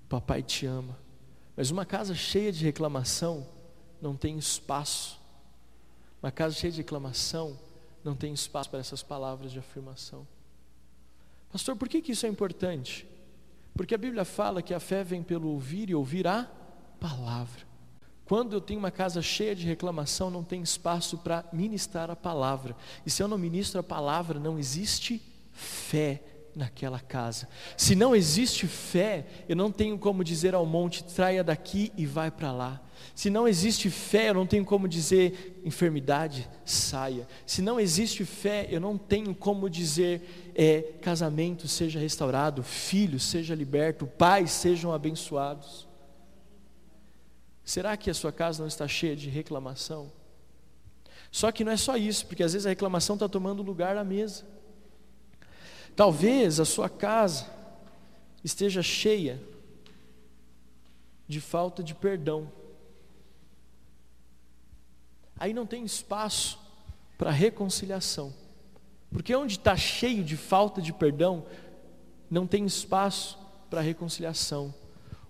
o 0.06 0.08
papai 0.08 0.42
te 0.42 0.66
ama. 0.66 0.98
Mas 1.56 1.72
uma 1.72 1.86
casa 1.86 2.14
cheia 2.16 2.52
de 2.52 2.64
reclamação 2.64 3.48
não 4.02 4.16
tem 4.16 4.38
espaço. 4.38 5.20
Uma 6.22 6.32
casa 6.32 6.56
cheia 6.56 6.72
de 6.72 6.78
reclamação 6.78 7.60
não 8.04 8.16
tem 8.16 8.34
espaço 8.34 8.70
para 8.70 8.80
essas 8.80 9.04
palavras 9.04 9.52
de 9.52 9.60
afirmação. 9.60 10.28
Pastor, 11.52 11.76
por 11.76 11.90
que, 11.90 12.02
que 12.02 12.12
isso 12.12 12.26
é 12.26 12.30
importante? 12.30 13.08
Porque 13.76 13.94
a 13.94 13.98
Bíblia 13.98 14.26
fala 14.26 14.62
que 14.62 14.74
a 14.74 14.80
fé 14.80 15.04
vem 15.04 15.22
pelo 15.22 15.50
ouvir 15.50 15.90
e 15.90 15.96
ouvir 15.96 16.28
a 16.28 16.50
palavra. 17.00 17.67
Quando 18.28 18.54
eu 18.54 18.62
tenho 18.62 18.80
uma 18.80 18.92
casa 18.92 19.22
cheia 19.22 19.56
de 19.56 19.66
reclamação, 19.66 20.30
não 20.30 20.44
tem 20.44 20.62
espaço 20.62 21.18
para 21.18 21.46
ministrar 21.54 22.12
a 22.12 22.16
palavra. 22.16 22.76
E 23.06 23.10
se 23.10 23.24
eu 23.24 23.28
não 23.28 23.38
ministro 23.38 23.80
a 23.80 23.84
palavra, 23.84 24.38
não 24.38 24.60
existe 24.60 25.22
fé 25.54 26.22
naquela 26.54 27.00
casa. 27.00 27.48
Se 27.78 27.96
não 27.96 28.14
existe 28.14 28.68
fé, 28.68 29.26
eu 29.48 29.56
não 29.56 29.72
tenho 29.72 29.98
como 29.98 30.26
dizer 30.26 30.54
ao 30.54 30.66
monte, 30.66 31.06
traia 31.06 31.42
daqui 31.42 31.94
e 31.96 32.06
vai 32.06 32.30
para 32.30 32.52
lá. 32.52 32.82
Se 33.16 33.30
não 33.30 33.48
existe 33.48 33.90
fé, 33.90 34.30
eu 34.30 34.34
não 34.34 34.46
tenho 34.46 34.66
como 34.66 34.90
dizer 34.90 35.62
enfermidade, 35.64 36.50
saia. 36.66 37.26
Se 37.46 37.62
não 37.62 37.80
existe 37.80 38.26
fé, 38.26 38.68
eu 38.70 38.82
não 38.82 38.98
tenho 38.98 39.34
como 39.34 39.70
dizer 39.70 40.52
é, 40.54 40.82
casamento 41.02 41.66
seja 41.66 41.98
restaurado, 41.98 42.62
filho 42.62 43.22
seja 43.22 43.56
liberto, 43.56 44.06
pais 44.06 44.52
sejam 44.52 44.92
abençoados. 44.92 45.87
Será 47.68 47.98
que 47.98 48.10
a 48.10 48.14
sua 48.14 48.32
casa 48.32 48.62
não 48.62 48.68
está 48.70 48.88
cheia 48.88 49.14
de 49.14 49.30
reclamação? 49.30 50.10
Só 51.30 51.52
que 51.52 51.66
não 51.66 51.72
é 51.74 51.76
só 51.76 51.98
isso, 51.98 52.26
porque 52.26 52.42
às 52.42 52.54
vezes 52.54 52.66
a 52.66 52.70
reclamação 52.70 53.18
está 53.18 53.28
tomando 53.28 53.62
lugar 53.62 53.94
na 53.94 54.06
mesa. 54.06 54.46
Talvez 55.94 56.62
a 56.62 56.66
sua 56.66 56.88
casa 56.88 57.46
esteja 58.42 58.82
cheia 58.82 59.44
de 61.28 61.42
falta 61.42 61.84
de 61.84 61.94
perdão. 61.94 62.50
Aí 65.38 65.54
não 65.54 65.66
tem 65.66 65.84
espaço 65.84 66.58
para 67.18 67.32
reconciliação. 67.32 68.34
Porque 69.12 69.36
onde 69.36 69.58
está 69.58 69.76
cheio 69.76 70.24
de 70.24 70.38
falta 70.38 70.82
de 70.82 70.94
perdão, 70.94 71.46
não 72.32 72.48
tem 72.48 72.66
espaço 72.66 73.38
para 73.70 73.82
reconciliação. 73.82 74.74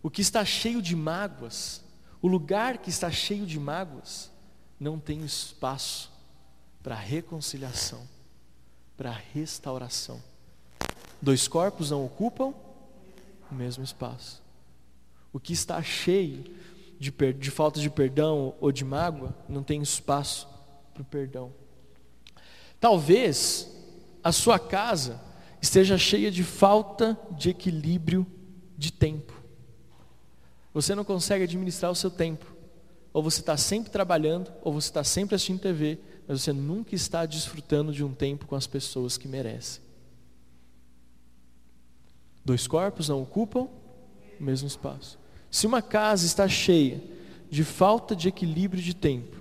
O 0.03 0.09
que 0.11 0.21
está 0.21 0.45
cheio 0.45 0.83
de 0.83 0.95
mágoas, 0.95 1.83
o 2.27 2.29
lugar 2.29 2.79
que 2.79 2.89
está 2.89 3.09
cheio 3.09 3.45
de 3.45 3.57
mágoas, 3.57 4.29
não 4.77 4.99
tem 4.99 5.23
espaço 5.23 6.11
para 6.83 6.93
reconciliação, 6.93 8.05
para 8.97 9.11
restauração. 9.33 10.21
Dois 11.21 11.47
corpos 11.47 11.89
não 11.89 12.05
ocupam 12.05 12.53
o 13.49 13.55
mesmo 13.55 13.81
espaço. 13.81 14.43
O 15.31 15.39
que 15.39 15.53
está 15.53 15.81
cheio 15.81 16.43
de, 16.99 17.11
de 17.31 17.49
falta 17.49 17.79
de 17.79 17.89
perdão 17.89 18.53
ou 18.59 18.73
de 18.73 18.83
mágoa 18.83 19.33
não 19.47 19.63
tem 19.63 19.81
espaço 19.81 20.49
para 20.93 21.03
o 21.03 21.05
perdão. 21.05 21.53
Talvez 22.77 23.73
a 24.21 24.33
sua 24.33 24.59
casa 24.59 25.21
esteja 25.61 25.97
cheia 25.97 26.29
de 26.29 26.43
falta 26.43 27.17
de 27.31 27.51
equilíbrio 27.51 28.27
de 28.77 28.91
tempo. 28.91 29.36
Você 30.77 30.93
não 30.93 31.03
consegue 31.03 31.43
administrar 31.43 31.89
o 31.91 31.95
seu 31.95 32.11
tempo. 32.11 32.45
Ou 33.11 33.23
você 33.23 33.39
está 33.39 33.57
sempre 33.57 33.89
trabalhando, 33.89 34.53
ou 34.61 34.71
você 34.71 34.89
está 34.89 35.03
sempre 35.03 35.33
assistindo 35.33 35.59
TV, 35.59 35.97
mas 36.27 36.43
você 36.43 36.53
nunca 36.53 36.93
está 36.93 37.25
desfrutando 37.25 37.91
de 37.91 38.03
um 38.03 38.13
tempo 38.13 38.45
com 38.45 38.55
as 38.55 38.67
pessoas 38.67 39.17
que 39.17 39.27
merecem. 39.27 39.81
Dois 42.45 42.67
corpos 42.67 43.09
não 43.09 43.23
ocupam 43.23 43.61
o 44.39 44.43
mesmo 44.43 44.67
espaço. 44.67 45.17
Se 45.49 45.65
uma 45.65 45.81
casa 45.81 46.27
está 46.27 46.47
cheia 46.47 47.01
de 47.49 47.63
falta 47.63 48.15
de 48.15 48.27
equilíbrio 48.27 48.83
de 48.83 48.93
tempo, 48.93 49.35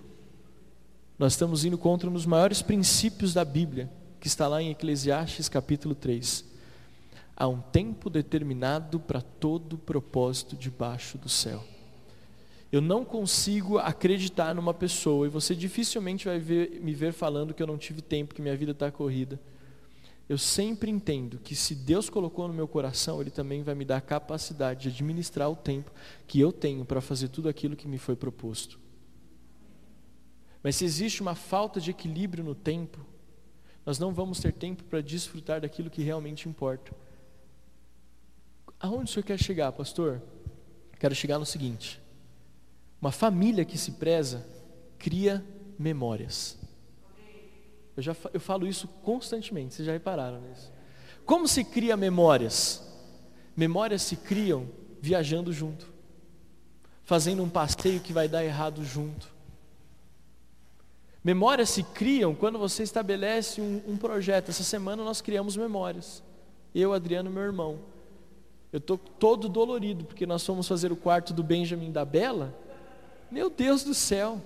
nós 1.18 1.34
estamos 1.34 1.66
indo 1.66 1.76
contra 1.76 2.08
um 2.08 2.14
dos 2.14 2.24
maiores 2.24 2.62
princípios 2.62 3.34
da 3.34 3.44
Bíblia, 3.44 3.92
que 4.18 4.26
está 4.26 4.48
lá 4.48 4.62
em 4.62 4.70
Eclesiastes 4.70 5.50
capítulo 5.50 5.94
3. 5.94 6.55
Há 7.36 7.46
um 7.46 7.60
tempo 7.60 8.08
determinado 8.08 8.98
para 8.98 9.20
todo 9.20 9.76
propósito 9.76 10.56
debaixo 10.56 11.18
do 11.18 11.28
céu. 11.28 11.62
Eu 12.72 12.80
não 12.80 13.04
consigo 13.04 13.78
acreditar 13.78 14.54
numa 14.54 14.74
pessoa, 14.74 15.26
e 15.26 15.30
você 15.30 15.54
dificilmente 15.54 16.24
vai 16.24 16.38
ver, 16.38 16.80
me 16.80 16.94
ver 16.94 17.12
falando 17.12 17.52
que 17.54 17.62
eu 17.62 17.66
não 17.66 17.78
tive 17.78 18.00
tempo, 18.00 18.34
que 18.34 18.42
minha 18.42 18.56
vida 18.56 18.72
está 18.72 18.90
corrida 18.90 19.38
eu 20.28 20.36
sempre 20.36 20.90
entendo 20.90 21.38
que 21.38 21.54
se 21.54 21.74
Deus 21.74 22.10
colocou 22.10 22.48
no 22.48 22.54
meu 22.54 22.66
coração, 22.66 23.20
Ele 23.20 23.30
também 23.30 23.62
vai 23.62 23.74
me 23.74 23.84
dar 23.84 23.98
a 23.98 24.00
capacidade 24.00 24.82
de 24.82 24.88
administrar 24.88 25.48
o 25.48 25.54
tempo 25.54 25.92
que 26.26 26.40
eu 26.40 26.52
tenho 26.52 26.84
para 26.84 27.00
fazer 27.00 27.28
tudo 27.28 27.48
aquilo 27.48 27.76
que 27.76 27.86
me 27.86 27.96
foi 27.96 28.16
proposto. 28.16 28.80
Mas 30.62 30.74
se 30.74 30.84
existe 30.84 31.22
uma 31.22 31.36
falta 31.36 31.80
de 31.80 31.92
equilíbrio 31.92 32.42
no 32.42 32.56
tempo, 32.56 33.06
nós 33.84 34.00
não 34.00 34.12
vamos 34.12 34.40
ter 34.40 34.52
tempo 34.52 34.82
para 34.82 35.00
desfrutar 35.00 35.60
daquilo 35.60 35.90
que 35.90 36.02
realmente 36.02 36.48
importa. 36.48 36.92
Aonde 38.78 39.10
o 39.10 39.14
senhor 39.14 39.24
quer 39.24 39.38
chegar, 39.38 39.72
pastor? 39.72 40.22
Quero 40.98 41.14
chegar 41.14 41.38
no 41.38 41.46
seguinte: 41.46 42.00
uma 43.00 43.12
família 43.12 43.64
que 43.64 43.78
se 43.78 43.92
preza 43.92 44.46
cria 44.98 45.44
memórias. 45.78 46.58
Eu, 47.96 48.02
já, 48.02 48.14
eu 48.32 48.40
falo 48.40 48.66
isso 48.66 48.86
constantemente, 49.02 49.74
vocês 49.74 49.86
já 49.86 49.92
repararam 49.92 50.40
nisso. 50.42 50.70
Como 51.24 51.48
se 51.48 51.64
cria 51.64 51.96
memórias? 51.96 52.82
Memórias 53.56 54.02
se 54.02 54.16
criam 54.16 54.68
viajando 55.00 55.52
junto, 55.52 55.86
fazendo 57.04 57.42
um 57.42 57.48
passeio 57.48 58.00
que 58.00 58.12
vai 58.12 58.28
dar 58.28 58.44
errado 58.44 58.84
junto. 58.84 59.34
Memórias 61.24 61.70
se 61.70 61.82
criam 61.82 62.34
quando 62.34 62.58
você 62.58 62.82
estabelece 62.82 63.60
um, 63.60 63.82
um 63.88 63.96
projeto. 63.96 64.50
Essa 64.50 64.62
semana 64.62 65.02
nós 65.02 65.20
criamos 65.20 65.56
memórias. 65.56 66.22
Eu, 66.72 66.92
Adriano, 66.92 67.30
meu 67.30 67.42
irmão. 67.42 67.80
Eu 68.76 68.78
estou 68.78 68.98
todo 68.98 69.48
dolorido 69.48 70.04
porque 70.04 70.26
nós 70.26 70.44
fomos 70.44 70.68
fazer 70.68 70.92
o 70.92 70.96
quarto 70.96 71.32
do 71.32 71.42
Benjamin 71.42 71.90
da 71.90 72.04
Bela. 72.04 72.54
Meu 73.30 73.48
Deus 73.48 73.82
do 73.82 73.94
céu! 73.94 74.38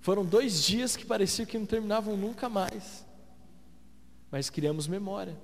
Foram 0.00 0.24
dois 0.24 0.64
dias 0.64 0.96
que 0.96 1.04
parecia 1.04 1.44
que 1.44 1.58
não 1.58 1.66
terminavam 1.66 2.16
nunca 2.16 2.48
mais. 2.48 3.04
Mas 4.30 4.48
criamos 4.48 4.86
memória. 4.86 5.36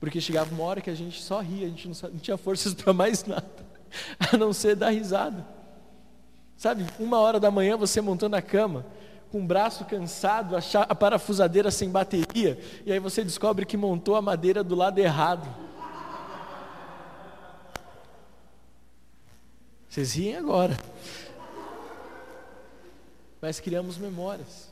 Porque 0.00 0.20
chegava 0.20 0.52
uma 0.52 0.64
hora 0.64 0.80
que 0.80 0.90
a 0.90 0.96
gente 0.96 1.22
só 1.22 1.38
ria, 1.38 1.68
a 1.68 1.70
gente 1.70 1.86
não, 1.86 2.10
não 2.10 2.18
tinha 2.18 2.36
forças 2.36 2.74
para 2.74 2.92
mais 2.92 3.24
nada, 3.24 3.46
a 4.18 4.36
não 4.36 4.52
ser 4.52 4.74
dar 4.74 4.90
risada. 4.90 5.46
Sabe, 6.56 6.84
uma 6.98 7.20
hora 7.20 7.38
da 7.38 7.52
manhã 7.52 7.76
você 7.76 8.00
montando 8.00 8.34
a 8.34 8.42
cama, 8.42 8.84
com 9.30 9.38
o 9.44 9.46
braço 9.46 9.84
cansado, 9.84 10.56
a, 10.56 10.60
a 10.88 10.94
parafusadeira 10.96 11.70
sem 11.70 11.88
bateria, 11.88 12.58
e 12.84 12.90
aí 12.90 12.98
você 12.98 13.22
descobre 13.22 13.64
que 13.64 13.76
montou 13.76 14.16
a 14.16 14.22
madeira 14.22 14.64
do 14.64 14.74
lado 14.74 14.98
errado. 14.98 15.66
Vocês 19.96 20.12
riem 20.12 20.36
agora. 20.36 20.76
Mas 23.40 23.58
criamos 23.60 23.96
memórias. 23.96 24.70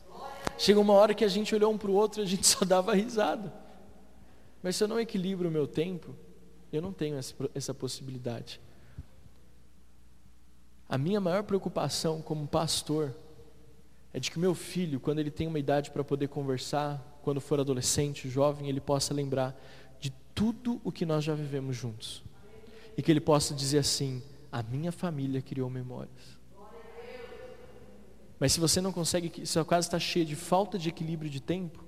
Chega 0.55 0.79
uma 0.79 0.93
hora 0.93 1.15
que 1.15 1.25
a 1.25 1.27
gente 1.27 1.55
olhou 1.55 1.73
um 1.73 1.79
para 1.79 1.89
o 1.89 1.95
outro 1.95 2.21
e 2.21 2.23
a 2.23 2.27
gente 2.27 2.45
só 2.45 2.63
dava 2.63 2.93
risada. 2.93 3.51
Mas 4.61 4.75
se 4.75 4.83
eu 4.83 4.87
não 4.87 4.99
equilibro 4.99 5.49
o 5.49 5.51
meu 5.51 5.65
tempo, 5.65 6.15
eu 6.71 6.79
não 6.79 6.93
tenho 6.93 7.17
essa, 7.55 7.73
possibilidade. 7.73 8.61
A 10.87 10.95
minha 10.95 11.19
maior 11.19 11.41
preocupação 11.41 12.21
como 12.21 12.47
pastor 12.47 13.11
é 14.13 14.19
de 14.19 14.29
que 14.29 14.37
meu 14.37 14.53
filho, 14.53 14.99
quando 14.99 15.17
ele 15.17 15.31
tem 15.31 15.47
uma 15.47 15.57
idade 15.57 15.89
para 15.89 16.03
poder 16.03 16.27
conversar, 16.27 17.03
quando 17.23 17.41
for 17.41 17.59
adolescente, 17.59 18.29
jovem, 18.29 18.69
ele 18.69 18.79
possa 18.79 19.11
lembrar 19.11 19.59
de 19.99 20.13
tudo 20.35 20.79
o 20.83 20.91
que 20.91 21.03
nós 21.03 21.23
já 21.23 21.33
vivemos 21.33 21.75
juntos. 21.75 22.23
E 22.95 23.01
que 23.01 23.11
ele 23.11 23.19
possa 23.19 23.55
dizer 23.55 23.79
assim: 23.79 24.21
a 24.55 24.63
minha 24.63 24.89
família 24.89 25.41
criou 25.41 25.69
memórias. 25.69 26.39
Mas 28.39 28.53
se 28.53 28.59
você 28.61 28.79
não 28.79 28.89
consegue, 28.89 29.45
se 29.45 29.59
a 29.59 29.65
casa 29.65 29.87
está 29.87 29.99
cheia 29.99 30.25
de 30.25 30.33
falta 30.33 30.79
de 30.79 30.87
equilíbrio 30.87 31.29
de 31.29 31.41
tempo, 31.41 31.83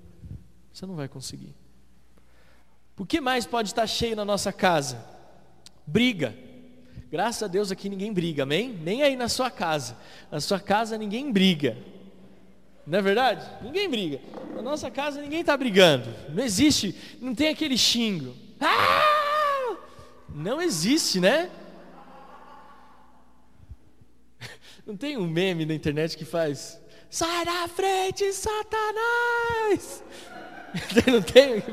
você 0.74 0.86
não 0.86 0.94
vai 0.94 1.08
conseguir. 1.08 1.56
O 3.00 3.06
que 3.06 3.22
mais 3.22 3.46
pode 3.46 3.70
estar 3.70 3.88
cheio 3.88 4.18
na 4.18 4.26
nossa 4.26 4.52
casa? 4.52 5.02
Briga. 5.86 6.36
Graças 7.10 7.42
a 7.42 7.48
Deus 7.48 7.72
aqui 7.72 7.88
ninguém 7.88 8.12
briga, 8.12 8.44
amém? 8.44 8.74
Nem 8.74 9.02
aí 9.02 9.16
na 9.16 9.30
sua 9.30 9.50
casa. 9.50 9.96
Na 10.30 10.42
sua 10.42 10.60
casa 10.60 10.98
ninguém 10.98 11.32
briga. 11.32 11.78
Não 12.86 13.00
é 13.00 13.02
verdade? 13.02 13.50
Ninguém 13.64 13.90
briga. 13.90 14.20
Na 14.54 14.62
nossa 14.62 14.92
casa 14.92 15.22
ninguém 15.22 15.40
está 15.40 15.56
brigando. 15.56 16.14
Não 16.34 16.44
existe, 16.44 16.94
não 17.22 17.34
tem 17.34 17.48
aquele 17.48 17.78
xingo. 17.78 18.36
Ah! 18.60 19.78
Não 20.28 20.62
existe, 20.62 21.22
né? 21.22 21.50
Não 24.88 24.96
tem 24.96 25.18
um 25.18 25.28
meme 25.28 25.66
na 25.66 25.74
internet 25.74 26.18
que 26.18 26.24
faz 26.24 26.82
Sai 27.10 27.44
da 27.44 27.68
frente, 27.68 28.32
Satanás! 28.32 30.02
Não 31.06 31.22
tem 31.22 31.58
o 31.58 31.62
que? 31.62 31.72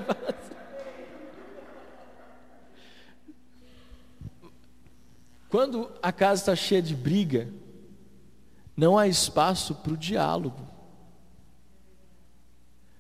Quando 5.48 5.92
a 6.02 6.10
casa 6.10 6.42
está 6.42 6.56
cheia 6.56 6.82
de 6.82 6.96
briga, 6.96 7.48
não 8.76 8.98
há 8.98 9.06
espaço 9.06 9.72
para 9.76 9.92
o 9.92 9.96
diálogo. 9.96 10.66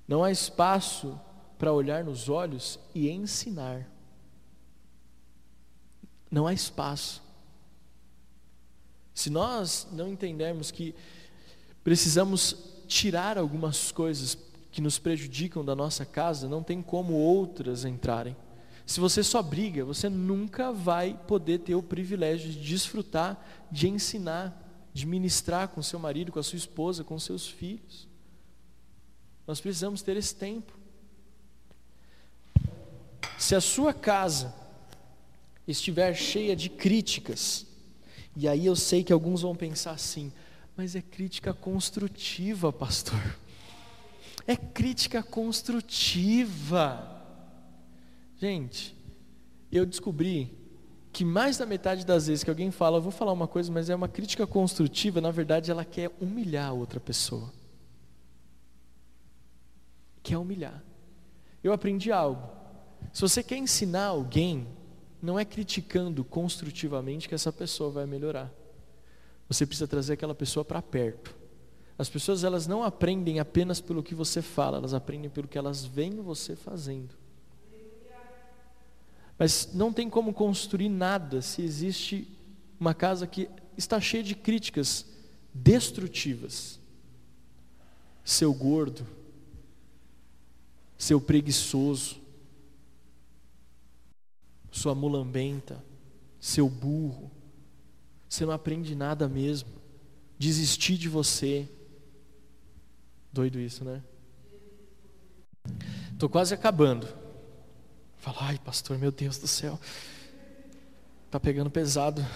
Não 0.06 0.22
há 0.22 0.30
espaço 0.30 1.20
para 1.58 1.72
olhar 1.72 2.04
nos 2.04 2.28
olhos 2.28 2.78
e 2.94 3.10
ensinar. 3.10 3.88
Não 6.30 6.46
há 6.46 6.52
espaço. 6.52 7.23
Se 9.14 9.30
nós 9.30 9.86
não 9.92 10.08
entendermos 10.08 10.70
que 10.70 10.94
precisamos 11.84 12.56
tirar 12.88 13.38
algumas 13.38 13.92
coisas 13.92 14.36
que 14.72 14.80
nos 14.80 14.98
prejudicam 14.98 15.64
da 15.64 15.76
nossa 15.76 16.04
casa, 16.04 16.48
não 16.48 16.62
tem 16.62 16.82
como 16.82 17.14
outras 17.14 17.84
entrarem. 17.84 18.36
Se 18.84 19.00
você 19.00 19.22
só 19.22 19.40
briga, 19.40 19.84
você 19.84 20.08
nunca 20.08 20.72
vai 20.72 21.18
poder 21.26 21.60
ter 21.60 21.74
o 21.74 21.82
privilégio 21.82 22.50
de 22.50 22.58
desfrutar, 22.58 23.40
de 23.70 23.88
ensinar, 23.88 24.60
de 24.92 25.06
ministrar 25.06 25.68
com 25.68 25.80
seu 25.80 25.98
marido, 25.98 26.32
com 26.32 26.38
a 26.38 26.42
sua 26.42 26.56
esposa, 26.56 27.04
com 27.04 27.18
seus 27.18 27.48
filhos. 27.48 28.08
Nós 29.46 29.60
precisamos 29.60 30.02
ter 30.02 30.16
esse 30.16 30.34
tempo. 30.34 30.72
Se 33.38 33.54
a 33.54 33.60
sua 33.60 33.94
casa 33.94 34.54
estiver 35.66 36.14
cheia 36.14 36.54
de 36.54 36.68
críticas, 36.68 37.66
e 38.36 38.48
aí 38.48 38.66
eu 38.66 38.74
sei 38.74 39.04
que 39.04 39.12
alguns 39.12 39.42
vão 39.42 39.54
pensar 39.54 39.92
assim, 39.92 40.32
mas 40.76 40.96
é 40.96 41.02
crítica 41.02 41.54
construtiva, 41.54 42.72
pastor. 42.72 43.20
É 44.46 44.56
crítica 44.56 45.22
construtiva. 45.22 47.10
Gente, 48.38 48.94
eu 49.70 49.86
descobri 49.86 50.52
que 51.12 51.24
mais 51.24 51.56
da 51.56 51.64
metade 51.64 52.04
das 52.04 52.26
vezes 52.26 52.42
que 52.42 52.50
alguém 52.50 52.72
fala, 52.72 52.98
vou 52.98 53.12
falar 53.12 53.32
uma 53.32 53.46
coisa, 53.46 53.70
mas 53.70 53.88
é 53.88 53.94
uma 53.94 54.08
crítica 54.08 54.46
construtiva, 54.46 55.20
na 55.20 55.30
verdade 55.30 55.70
ela 55.70 55.84
quer 55.84 56.10
humilhar 56.20 56.70
a 56.70 56.72
outra 56.72 56.98
pessoa. 56.98 57.52
Quer 60.22 60.38
humilhar. 60.38 60.82
Eu 61.62 61.72
aprendi 61.72 62.10
algo. 62.10 62.50
Se 63.12 63.22
você 63.22 63.42
quer 63.42 63.58
ensinar 63.58 64.06
alguém, 64.06 64.66
não 65.24 65.38
é 65.38 65.44
criticando 65.44 66.22
construtivamente 66.22 67.28
que 67.28 67.34
essa 67.34 67.50
pessoa 67.50 67.90
vai 67.90 68.06
melhorar. 68.06 68.52
Você 69.48 69.64
precisa 69.64 69.88
trazer 69.88 70.12
aquela 70.12 70.34
pessoa 70.34 70.64
para 70.64 70.82
perto. 70.82 71.34
As 71.96 72.08
pessoas 72.10 72.44
elas 72.44 72.66
não 72.66 72.82
aprendem 72.82 73.40
apenas 73.40 73.80
pelo 73.80 74.02
que 74.02 74.14
você 74.14 74.42
fala, 74.42 74.76
elas 74.76 74.92
aprendem 74.92 75.30
pelo 75.30 75.48
que 75.48 75.56
elas 75.56 75.84
veem 75.84 76.20
você 76.20 76.54
fazendo. 76.54 77.14
Mas 79.38 79.70
não 79.72 79.92
tem 79.92 80.10
como 80.10 80.32
construir 80.32 80.88
nada 80.90 81.40
se 81.40 81.62
existe 81.62 82.28
uma 82.78 82.92
casa 82.92 83.26
que 83.26 83.48
está 83.76 84.00
cheia 84.00 84.22
de 84.22 84.34
críticas 84.34 85.06
destrutivas. 85.52 86.78
Seu 88.22 88.52
gordo, 88.52 89.06
seu 90.98 91.20
preguiçoso, 91.20 92.23
sua 94.74 94.92
mulambenta, 94.92 95.82
seu 96.40 96.68
burro. 96.68 97.30
Você 98.28 98.44
não 98.44 98.52
aprende 98.52 98.96
nada 98.96 99.28
mesmo. 99.28 99.68
Desistir 100.36 100.98
de 100.98 101.08
você. 101.08 101.68
Doido 103.32 103.60
isso, 103.60 103.84
né? 103.84 104.02
Estou 106.12 106.28
quase 106.28 106.52
acabando. 106.52 107.06
Fala, 108.16 108.38
ai 108.40 108.58
pastor, 108.58 108.98
meu 108.98 109.12
Deus 109.12 109.38
do 109.38 109.46
céu. 109.46 109.78
Está 111.26 111.38
pegando 111.38 111.70
pesado. 111.70 112.26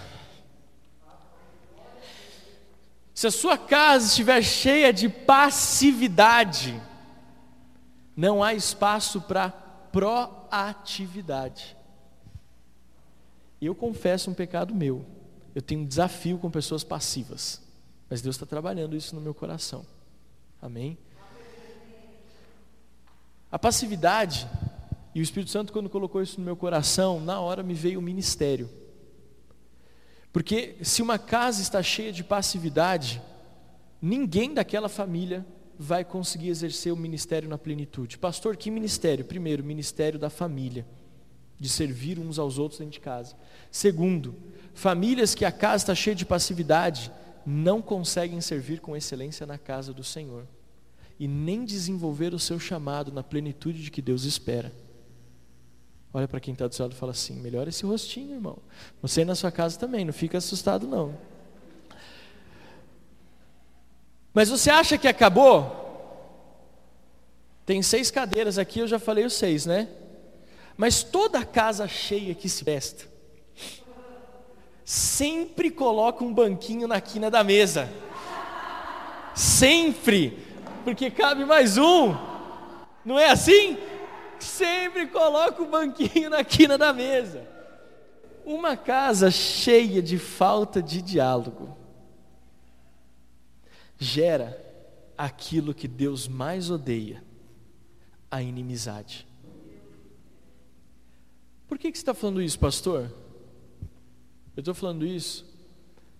Se 3.13 3.27
a 3.27 3.31
sua 3.31 3.57
casa 3.57 4.07
estiver 4.07 4.41
cheia 4.41 4.93
de 4.93 5.09
passividade, 5.09 6.81
não 8.15 8.41
há 8.41 8.53
espaço 8.53 9.19
para 9.19 9.49
proatividade. 9.49 11.77
Eu 13.61 13.75
confesso 13.75 14.31
um 14.31 14.33
pecado 14.33 14.73
meu. 14.73 15.05
Eu 15.53 15.61
tenho 15.61 15.81
um 15.81 15.85
desafio 15.85 16.37
com 16.37 16.49
pessoas 16.49 16.83
passivas. 16.83 17.61
Mas 18.09 18.21
Deus 18.21 18.35
está 18.35 18.45
trabalhando 18.45 18.95
isso 18.95 19.13
no 19.13 19.21
meu 19.21 19.33
coração. 19.33 19.85
Amém? 20.61 20.97
A 23.51 23.57
passividade, 23.57 24.47
e 25.13 25.19
o 25.19 25.23
Espírito 25.23 25.51
Santo, 25.51 25.73
quando 25.73 25.89
colocou 25.89 26.21
isso 26.21 26.39
no 26.39 26.45
meu 26.45 26.55
coração, 26.55 27.19
na 27.19 27.39
hora 27.39 27.63
me 27.63 27.73
veio 27.73 27.99
o 27.99 28.01
ministério. 28.01 28.69
Porque 30.31 30.77
se 30.83 31.01
uma 31.01 31.17
casa 31.17 31.61
está 31.61 31.81
cheia 31.81 32.11
de 32.11 32.23
passividade, 32.23 33.21
ninguém 34.01 34.53
daquela 34.53 34.87
família 34.87 35.45
vai 35.77 36.05
conseguir 36.05 36.49
exercer 36.49 36.93
o 36.93 36.97
ministério 36.97 37.49
na 37.49 37.57
plenitude. 37.57 38.17
Pastor, 38.17 38.55
que 38.55 38.69
ministério? 38.69 39.25
Primeiro, 39.25 39.63
ministério 39.63 40.19
da 40.19 40.29
família 40.29 40.85
de 41.59 41.67
servir 41.67 42.17
uns 42.17 42.39
aos 42.39 42.57
outros 42.57 42.79
dentro 42.79 42.93
de 42.93 42.99
casa. 42.99 43.35
Segundo, 43.69 44.35
famílias 44.73 45.35
que 45.35 45.43
a 45.43 45.51
casa 45.51 45.83
está 45.83 45.95
cheia 45.95 46.15
de 46.15 46.25
passividade 46.25 47.11
não 47.45 47.81
conseguem 47.81 48.39
servir 48.39 48.79
com 48.79 48.95
excelência 48.95 49.45
na 49.45 49.57
casa 49.57 49.93
do 49.93 50.03
Senhor 50.03 50.47
e 51.19 51.27
nem 51.27 51.65
desenvolver 51.65 52.33
o 52.33 52.39
seu 52.39 52.59
chamado 52.59 53.11
na 53.11 53.21
plenitude 53.21 53.83
de 53.83 53.91
que 53.91 54.01
Deus 54.01 54.23
espera. 54.23 54.71
Olha 56.13 56.27
para 56.27 56.39
quem 56.39 56.53
está 56.53 56.67
do 56.67 56.73
seu 56.73 56.85
lado 56.85 56.93
e 56.93 56.97
fala 56.97 57.11
assim: 57.11 57.33
melhora 57.33 57.69
esse 57.69 57.85
rostinho, 57.85 58.35
irmão. 58.35 58.57
Você 59.01 59.25
na 59.25 59.35
sua 59.35 59.51
casa 59.51 59.77
também, 59.77 60.05
não 60.05 60.13
fica 60.13 60.37
assustado 60.37 60.87
não. 60.87 61.15
Mas 64.33 64.49
você 64.49 64.69
acha 64.69 64.97
que 64.97 65.07
acabou? 65.07 65.77
Tem 67.65 67.83
seis 67.83 68.09
cadeiras 68.09 68.57
aqui, 68.57 68.79
eu 68.79 68.87
já 68.87 68.97
falei 68.97 69.25
os 69.25 69.33
seis, 69.33 69.65
né? 69.65 69.87
Mas 70.79 71.03
toda 71.03 71.43
casa 71.43 71.89
cheia 71.89 72.33
que 72.33 72.47
se 72.47 72.63
presta, 72.63 73.05
sempre 74.85 75.69
coloca 75.69 76.23
um 76.23 76.33
banquinho 76.33 76.87
na 76.87 77.01
quina 77.01 77.29
da 77.29 77.43
mesa. 77.43 77.91
Sempre, 79.35 80.39
porque 80.85 81.11
cabe 81.11 81.43
mais 81.43 81.77
um. 81.77 82.15
Não 83.03 83.19
é 83.19 83.29
assim? 83.29 83.77
Sempre 84.39 85.07
coloca 85.07 85.61
o 85.61 85.65
um 85.65 85.69
banquinho 85.69 86.29
na 86.29 86.45
quina 86.45 86.77
da 86.77 86.93
mesa. 86.93 87.45
Uma 88.45 88.77
casa 88.77 89.29
cheia 89.29 90.01
de 90.01 90.17
falta 90.17 90.81
de 90.81 91.01
diálogo 91.01 91.77
gera 93.97 94.57
aquilo 95.17 95.73
que 95.73 95.89
Deus 95.89 96.25
mais 96.25 96.71
odeia: 96.71 97.21
a 98.31 98.41
inimizade. 98.41 99.27
Por 101.69 101.77
que, 101.77 101.91
que 101.91 101.97
você 101.97 102.01
está 102.01 102.13
falando 102.13 102.41
isso, 102.41 102.59
pastor? 102.59 103.09
Eu 104.57 104.61
estou 104.61 104.73
falando 104.73 105.05
isso 105.05 105.47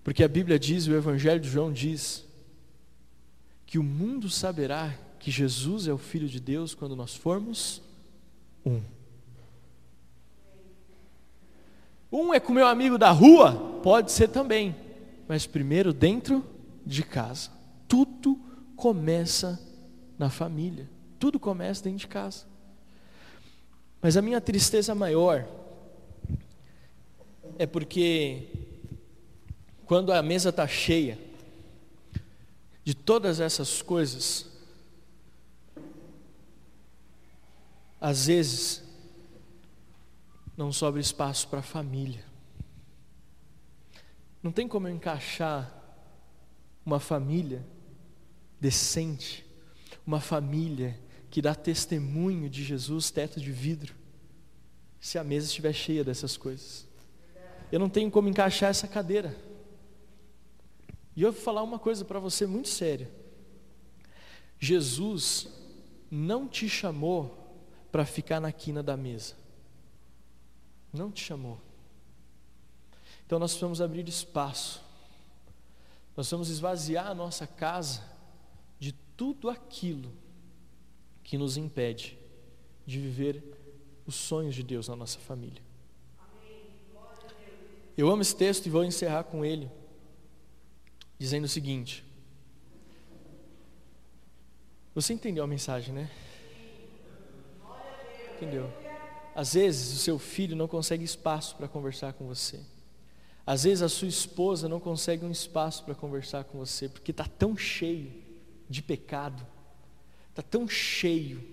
porque 0.04 0.24
a 0.24 0.28
Bíblia 0.28 0.58
diz, 0.58 0.88
o 0.88 0.94
Evangelho 0.94 1.40
de 1.40 1.50
João 1.50 1.72
diz, 1.72 2.26
que 3.66 3.78
o 3.78 3.84
mundo 3.84 4.30
saberá 4.30 4.98
que 5.20 5.30
Jesus 5.30 5.88
é 5.88 5.94
o 5.94 5.98
Filho 5.98 6.28
de 6.28 6.40
Deus 6.40 6.74
quando 6.74 6.96
nós 6.96 7.16
formos 7.16 7.82
um. 8.66 8.82
Um 12.12 12.34
é 12.34 12.40
com 12.40 12.54
meu 12.54 12.66
amigo 12.66 12.98
da 12.98 13.12
rua? 13.12 13.80
Pode 13.84 14.12
ser 14.12 14.30
também, 14.30 14.76
mas 15.28 15.46
primeiro 15.46 15.94
dentro 15.94 16.44
de 16.84 17.04
casa. 17.04 17.52
Tudo 17.88 18.40
começa 18.76 19.62
na 20.18 20.32
família, 20.32 20.90
tudo 21.20 21.40
começa 21.40 21.84
dentro 21.84 22.00
de 22.00 22.08
casa. 22.08 22.49
Mas 24.02 24.16
a 24.16 24.22
minha 24.22 24.40
tristeza 24.40 24.96
maior 24.96 25.48
é 27.58 27.66
porque 27.66 28.48
quando 29.86 30.14
a 30.14 30.22
mesa 30.22 30.50
está 30.50 30.68
cheia 30.68 31.20
de 32.84 32.94
todas 32.94 33.40
essas 33.40 33.82
coisas, 33.82 34.48
às 38.00 38.28
vezes 38.28 38.84
não 40.56 40.72
sobra 40.72 41.02
espaço 41.02 41.48
para 41.48 41.60
a 41.60 41.64
família. 41.64 42.24
Não 44.42 44.52
tem 44.52 44.68
como 44.68 44.88
eu 44.88 44.96
encaixar 44.96 45.74
uma 46.86 47.00
família 47.00 47.66
decente, 48.60 49.46
uma 50.08 50.22
família 50.22 50.98
que 51.30 51.42
dá 51.42 51.54
testemunho 51.54 52.50
de 52.50 52.64
Jesus, 52.64 53.12
teto 53.12 53.40
de 53.40 53.52
vidro, 53.52 53.94
se 55.00 55.18
a 55.18 55.24
mesa 55.24 55.48
estiver 55.48 55.74
cheia 55.74 56.04
dessas 56.04 56.36
coisas. 56.36 56.88
Eu 57.72 57.80
não 57.80 57.90
tenho 57.90 58.10
como 58.10 58.28
encaixar 58.28 58.70
essa 58.70 58.88
cadeira. 58.88 59.36
E 61.16 61.22
eu 61.22 61.32
vou 61.32 61.42
falar 61.42 61.62
uma 61.62 61.78
coisa 61.78 62.04
para 62.04 62.20
você 62.20 62.48
muito 62.48 62.70
séria. 62.70 63.12
Jesus 64.60 65.48
não 66.10 66.48
te 66.48 66.68
chamou 66.68 67.38
para 67.92 68.06
ficar 68.06 68.40
na 68.40 68.52
quina 68.52 68.82
da 68.82 68.98
mesa. 68.98 69.36
Não 70.92 71.12
te 71.12 71.24
chamou. 71.24 71.62
Então 73.26 73.38
nós 73.38 73.52
precisamos 73.52 73.80
abrir 73.80 74.08
espaço. 74.08 74.82
Nós 76.18 76.30
vamos 76.32 76.50
esvaziar 76.50 77.08
a 77.08 77.14
nossa 77.14 77.46
casa 77.46 78.04
de 78.80 78.92
tudo 79.16 79.50
aquilo 79.50 80.12
que 81.30 81.38
nos 81.38 81.58
impede 81.58 82.18
de 82.88 83.00
viver 83.00 83.44
os 84.04 84.16
sonhos 84.16 84.56
de 84.56 84.64
Deus 84.64 84.88
na 84.88 84.96
nossa 84.96 85.20
família. 85.20 85.62
Eu 87.96 88.10
amo 88.10 88.24
esse 88.24 88.36
texto 88.36 88.66
e 88.66 88.70
vou 88.72 88.84
encerrar 88.84 89.26
com 89.26 89.46
ele, 89.46 89.70
dizendo 91.20 91.44
o 91.44 91.48
seguinte. 91.48 92.04
Você 94.96 95.14
entendeu 95.14 95.44
a 95.44 95.48
mensagem, 95.48 95.94
né? 95.94 96.10
Entendeu? 98.36 98.68
Às 99.36 99.54
vezes 99.54 99.94
o 99.94 100.00
seu 100.00 100.18
filho 100.18 100.56
não 100.56 100.68
consegue 100.68 101.04
espaço 101.04 101.56
para 101.58 101.68
conversar 101.68 102.14
com 102.14 102.26
você. 102.26 102.60
Às 103.46 103.66
vezes 103.66 103.84
a 103.84 103.90
sua 103.90 104.08
esposa 104.08 104.68
não 104.68 104.80
consegue 104.80 105.24
um 105.24 105.32
espaço 105.32 105.84
para 105.84 105.94
conversar 105.94 106.46
com 106.46 106.58
você, 106.58 106.90
porque 106.90 107.12
está 107.12 107.26
tão 107.26 107.56
cheio 107.56 108.12
de 108.68 108.82
pecado, 108.82 109.46
está 110.40 110.42
tão 110.42 110.68
cheio 110.68 111.44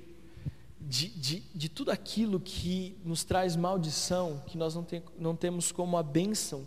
de, 0.81 1.09
de, 1.09 1.40
de, 1.53 1.68
tudo 1.68 1.90
aquilo 1.90 2.38
que 2.38 2.96
nos 3.05 3.25
traz 3.25 3.57
maldição, 3.57 4.42
que 4.46 4.57
nós 4.57 4.75
não, 4.75 4.85
tem, 4.85 5.03
não 5.18 5.35
temos 5.35 5.72
como 5.72 5.96
a 5.96 6.03
bênção 6.03 6.66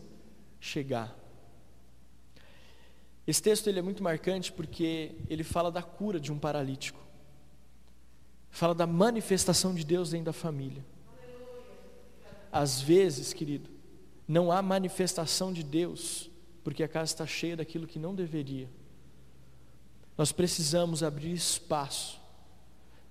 chegar. 0.60 1.18
Esse 3.26 3.42
texto 3.42 3.68
ele 3.68 3.80
é 3.80 3.82
muito 3.82 4.04
marcante 4.04 4.52
porque 4.52 5.16
ele 5.30 5.44
fala 5.44 5.72
da 5.72 5.82
cura 5.82 6.20
de 6.20 6.32
um 6.32 6.38
paralítico, 6.38 7.00
fala 8.50 8.76
da 8.76 8.86
manifestação 8.86 9.74
de 9.74 9.86
Deus 9.86 10.10
dentro 10.10 10.26
da 10.26 10.34
família. 10.34 10.86
Às 12.52 12.82
vezes, 12.82 13.32
querido, 13.32 13.70
não 14.28 14.52
há 14.52 14.62
manifestação 14.62 15.54
de 15.54 15.64
Deus, 15.64 16.30
porque 16.64 16.84
a 16.84 16.88
casa 16.88 17.14
está 17.14 17.26
cheia 17.26 17.56
daquilo 17.56 17.88
que 17.88 18.00
não 18.00 18.14
deveria. 18.14 18.68
Nós 20.20 20.34
precisamos 20.34 21.02
abrir 21.02 21.32
espaço. 21.32 22.20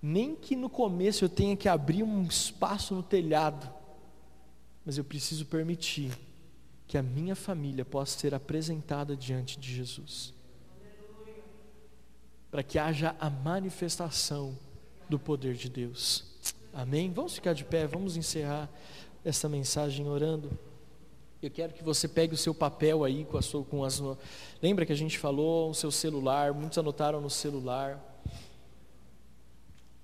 Nem 0.03 0.37
que 0.37 0.55
no 0.55 0.69
começo 0.69 1.25
eu 1.25 1.29
tenha 1.31 1.57
que 1.57 1.67
abrir 1.67 2.03
um 2.03 2.23
espaço 2.23 2.95
no 2.95 3.03
telhado, 3.03 3.67
mas 4.85 4.99
eu 4.99 5.05
preciso 5.05 5.47
permitir 5.47 6.13
que 6.87 6.99
a 6.99 7.03
minha 7.03 7.35
família 7.35 7.83
possa 7.83 8.19
ser 8.19 8.35
apresentada 8.35 9.17
diante 9.17 9.59
de 9.59 9.75
Jesus. 9.75 10.35
Para 12.51 12.63
que 12.63 12.79
haja 12.79 13.17
a 13.19 13.31
manifestação 13.31 14.55
do 15.09 15.19
poder 15.19 15.55
de 15.55 15.71
Deus. 15.71 16.27
Amém? 16.75 17.11
Vamos 17.11 17.37
ficar 17.37 17.55
de 17.55 17.65
pé, 17.65 17.87
vamos 17.87 18.19
encerrar 18.19 18.69
essa 19.25 19.49
mensagem 19.49 20.07
orando. 20.07 20.51
Eu 21.41 21.51
quero 21.51 21.73
que 21.73 21.85
você 21.85 22.09
pegue 22.09 22.35
o 22.35 22.37
seu 22.37 22.53
papel 22.53 23.05
aí 23.05 23.25
com, 23.25 23.39
a 23.39 23.43
sua, 23.43 23.65
com 23.65 23.85
as. 23.85 24.03
Lembra 24.61 24.85
que 24.85 24.93
a 24.93 24.97
gente 24.97 25.17
falou 25.17 25.71
o 25.71 25.75
seu 25.75 25.91
celular, 25.91 26.53
muitos 26.53 26.77
anotaram 26.79 27.21
no 27.21 27.31
celular. 27.31 28.03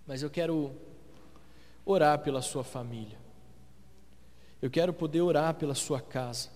Mas 0.07 0.23
eu 0.23 0.31
quero 0.31 0.71
orar 1.85 2.21
pela 2.21 2.41
sua 2.41 2.63
família. 2.63 3.19
Eu 4.63 4.71
quero 4.71 4.93
poder 4.93 5.23
orar 5.23 5.55
pela 5.55 5.75
sua 5.75 6.01
casa. 6.01 6.51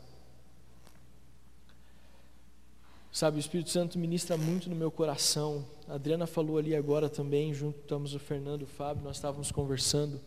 Sabe, 3.10 3.38
o 3.38 3.40
Espírito 3.40 3.70
Santo 3.70 3.98
ministra 3.98 4.36
muito 4.36 4.70
no 4.70 4.76
meu 4.76 4.92
coração. 4.92 5.66
A 5.88 5.94
Adriana 5.94 6.24
falou 6.24 6.56
ali 6.56 6.76
agora 6.76 7.08
também, 7.08 7.52
junto 7.52 7.80
estamos 7.80 8.14
o 8.14 8.18
Fernando, 8.20 8.62
o 8.62 8.66
Fábio, 8.66 9.02
nós 9.02 9.16
estávamos 9.16 9.50
conversando. 9.50 10.20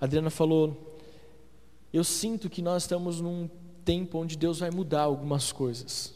A 0.00 0.06
Adriana 0.06 0.30
falou: 0.30 0.89
Eu 1.92 2.04
sinto 2.04 2.48
que 2.48 2.62
nós 2.62 2.84
estamos 2.84 3.20
num 3.20 3.48
tempo 3.84 4.18
onde 4.18 4.36
Deus 4.36 4.60
vai 4.60 4.70
mudar 4.70 5.02
algumas 5.02 5.50
coisas. 5.50 6.14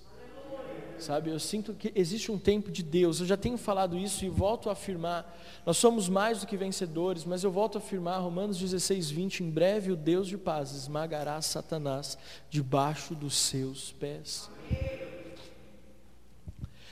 Sabe, 0.98 1.30
eu 1.30 1.40
sinto 1.40 1.74
que 1.74 1.92
existe 1.94 2.30
um 2.30 2.38
tempo 2.38 2.70
de 2.70 2.82
Deus. 2.82 3.20
Eu 3.20 3.26
já 3.26 3.36
tenho 3.36 3.58
falado 3.58 3.98
isso 3.98 4.24
e 4.24 4.28
volto 4.28 4.68
a 4.68 4.72
afirmar. 4.72 5.36
Nós 5.66 5.76
somos 5.76 6.08
mais 6.08 6.40
do 6.40 6.46
que 6.46 6.56
vencedores, 6.56 7.24
mas 7.24 7.42
eu 7.42 7.50
volto 7.50 7.76
a 7.76 7.78
afirmar, 7.78 8.20
Romanos 8.20 8.58
16, 8.58 9.10
20: 9.10 9.42
em 9.42 9.50
breve 9.50 9.90
o 9.90 9.96
Deus 9.96 10.28
de 10.28 10.38
paz 10.38 10.70
esmagará 10.70 11.42
Satanás 11.42 12.16
debaixo 12.48 13.14
dos 13.14 13.36
seus 13.36 13.92
pés. 13.92 14.48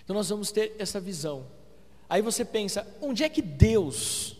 Então 0.04 0.14
nós 0.14 0.28
vamos 0.28 0.50
ter 0.50 0.74
essa 0.78 1.00
visão. 1.00 1.46
Aí 2.08 2.20
você 2.20 2.44
pensa, 2.44 2.86
onde 3.00 3.22
é 3.22 3.28
que 3.28 3.40
Deus 3.40 4.36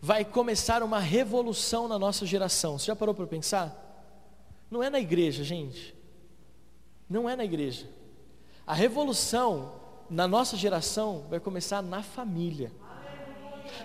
vai 0.00 0.24
começar 0.24 0.82
uma 0.82 0.98
revolução 0.98 1.86
na 1.86 1.98
nossa 1.98 2.24
geração? 2.24 2.78
Você 2.78 2.86
já 2.86 2.96
parou 2.96 3.14
para 3.14 3.26
pensar? 3.26 3.86
Não 4.70 4.82
é 4.82 4.88
na 4.88 4.98
igreja, 4.98 5.44
gente. 5.44 5.94
Não 7.08 7.28
é 7.28 7.36
na 7.36 7.44
igreja. 7.44 7.88
A 8.66 8.74
revolução 8.74 9.74
na 10.08 10.26
nossa 10.26 10.56
geração 10.56 11.26
vai 11.28 11.38
começar 11.38 11.82
na 11.82 12.02
família. 12.02 12.72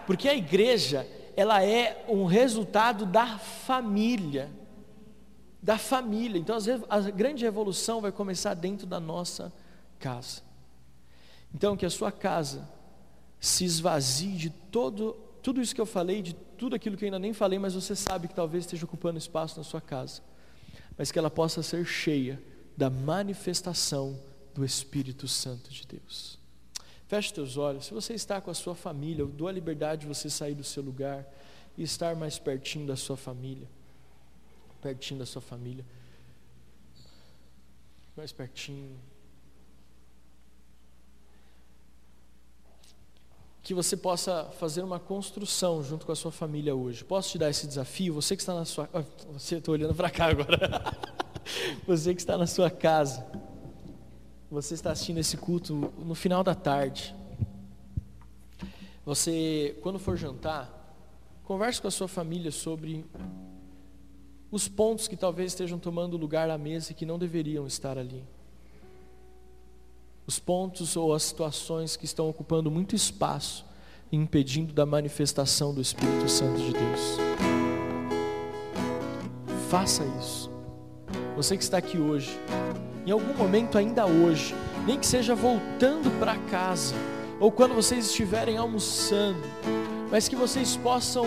Porque 0.08 0.30
a 0.30 0.36
igreja, 0.36 1.08
ela 1.36 1.64
é 1.64 2.06
um 2.08 2.26
resultado 2.26 3.06
da 3.06 3.38
família. 3.38 4.50
Da 5.62 5.78
família. 5.78 6.40
Então, 6.40 6.58
a 6.90 7.00
grande 7.02 7.44
revolução 7.44 8.00
vai 8.00 8.12
começar 8.12 8.54
dentro 8.54 8.88
da 8.88 9.00
nossa 9.00 9.52
casa. 10.00 10.42
Então, 11.54 11.76
que 11.76 11.86
a 11.86 11.90
sua 11.90 12.12
casa 12.12 12.68
se 13.40 13.66
esvazie 13.66 14.38
de 14.38 14.50
todo, 14.50 15.16
tudo 15.46 15.62
isso 15.62 15.76
que 15.76 15.80
eu 15.80 15.86
falei, 15.86 16.24
de 16.24 16.34
tudo 16.34 16.76
aquilo 16.76 16.98
que 16.98 17.06
eu 17.06 17.08
ainda 17.08 17.20
nem 17.20 17.32
falei, 17.32 17.60
mas 17.60 17.76
você 17.76 17.96
sabe 17.96 18.28
que 18.28 18.34
talvez 18.34 18.64
esteja 18.64 18.84
ocupando 18.84 19.20
espaço 19.20 19.60
na 19.60 19.64
sua 19.64 19.80
casa, 19.80 20.24
mas 20.98 21.12
que 21.12 21.20
ela 21.20 21.30
possa 21.30 21.62
ser 21.62 21.86
cheia 21.86 22.42
da 22.76 22.90
manifestação 22.90 24.20
do 24.56 24.66
Espírito 24.66 25.28
Santo 25.28 25.70
de 25.70 25.86
Deus. 25.86 26.40
Feche 27.08 27.32
teus 27.32 27.58
olhos. 27.58 27.86
Se 27.86 27.94
você 27.94 28.16
está 28.16 28.42
com 28.42 28.50
a 28.50 28.56
sua 28.56 28.74
família, 28.74 29.22
eu 29.22 29.28
dou 29.28 29.48
a 29.48 29.52
liberdade 29.52 30.02
de 30.02 30.08
você 30.08 30.32
sair 30.32 30.56
do 30.56 30.64
seu 30.64 30.82
lugar 30.82 31.24
e 31.78 31.84
estar 31.84 32.16
mais 32.16 32.40
pertinho 32.40 32.88
da 32.88 32.96
sua 32.96 33.16
família. 33.16 33.70
Pertinho 34.82 35.20
da 35.20 35.28
sua 35.28 35.44
família. 35.44 35.86
Mais 38.18 38.32
pertinho. 38.32 38.98
Que 43.66 43.74
você 43.74 43.98
possa 43.98 44.46
fazer 44.60 44.84
uma 44.84 45.00
construção 45.00 45.84
junto 45.84 46.06
com 46.06 46.12
a 46.12 46.16
sua 46.16 46.32
família 46.32 46.76
hoje. 46.76 47.04
Posso 47.04 47.32
te 47.32 47.40
dar 47.40 47.50
esse 47.50 47.66
desafio? 47.66 48.14
Você 48.14 48.36
que 48.36 48.44
está 48.44 48.54
na 48.54 48.64
sua. 48.64 48.88
Ah, 48.94 49.04
você 49.34 49.56
está 49.56 49.72
olhando 49.72 49.96
para 49.96 50.08
cá 50.12 50.28
agora. 50.28 50.84
você 51.88 52.14
que 52.14 52.22
está 52.22 52.38
na 52.38 52.46
sua 52.46 52.70
casa. 52.70 53.26
Você 54.52 54.76
está 54.76 54.92
assistindo 54.92 55.18
esse 55.18 55.36
culto 55.36 55.92
no 55.98 56.14
final 56.14 56.44
da 56.44 56.54
tarde. 56.54 57.16
Você, 59.04 59.76
quando 59.82 59.98
for 59.98 60.16
jantar, 60.16 60.72
converse 61.44 61.82
com 61.82 61.88
a 61.88 61.92
sua 61.92 62.08
família 62.08 62.52
sobre 62.52 63.04
os 64.52 64.68
pontos 64.68 65.08
que 65.08 65.18
talvez 65.18 65.54
estejam 65.54 65.80
tomando 65.80 66.18
lugar 66.18 66.52
à 66.52 66.58
mesa 66.58 66.92
e 66.92 66.96
que 66.96 67.04
não 67.06 67.18
deveriam 67.18 67.66
estar 67.66 67.98
ali. 67.98 68.24
Os 70.28 70.40
pontos 70.40 70.98
ou 70.98 71.14
as 71.14 71.24
situações 71.24 71.96
que 71.96 72.06
estão 72.06 72.28
ocupando 72.28 72.72
muito 72.72 72.96
espaço 72.96 73.66
e 74.12 74.18
impedindo 74.18 74.74
da 74.74 74.86
manifestação 74.86 75.74
do 75.74 75.82
Espírito 75.82 76.28
Santo 76.28 76.60
de 76.60 76.74
Deus. 76.74 77.18
Faça 79.70 80.04
isso. 80.20 80.50
Você 81.36 81.56
que 81.56 81.64
está 81.64 81.78
aqui 81.78 82.00
hoje, 82.00 82.40
em 83.06 83.12
algum 83.12 83.34
momento 83.36 83.78
ainda 83.78 84.06
hoje, 84.06 84.56
nem 84.88 84.98
que 84.98 85.06
seja 85.06 85.36
voltando 85.36 86.10
para 86.20 86.38
casa, 86.50 86.96
ou 87.40 87.52
quando 87.52 87.76
vocês 87.76 88.06
estiverem 88.08 88.58
almoçando, 88.58 89.42
mas 90.10 90.28
que 90.28 90.36
vocês 90.36 90.76
possam 90.78 91.26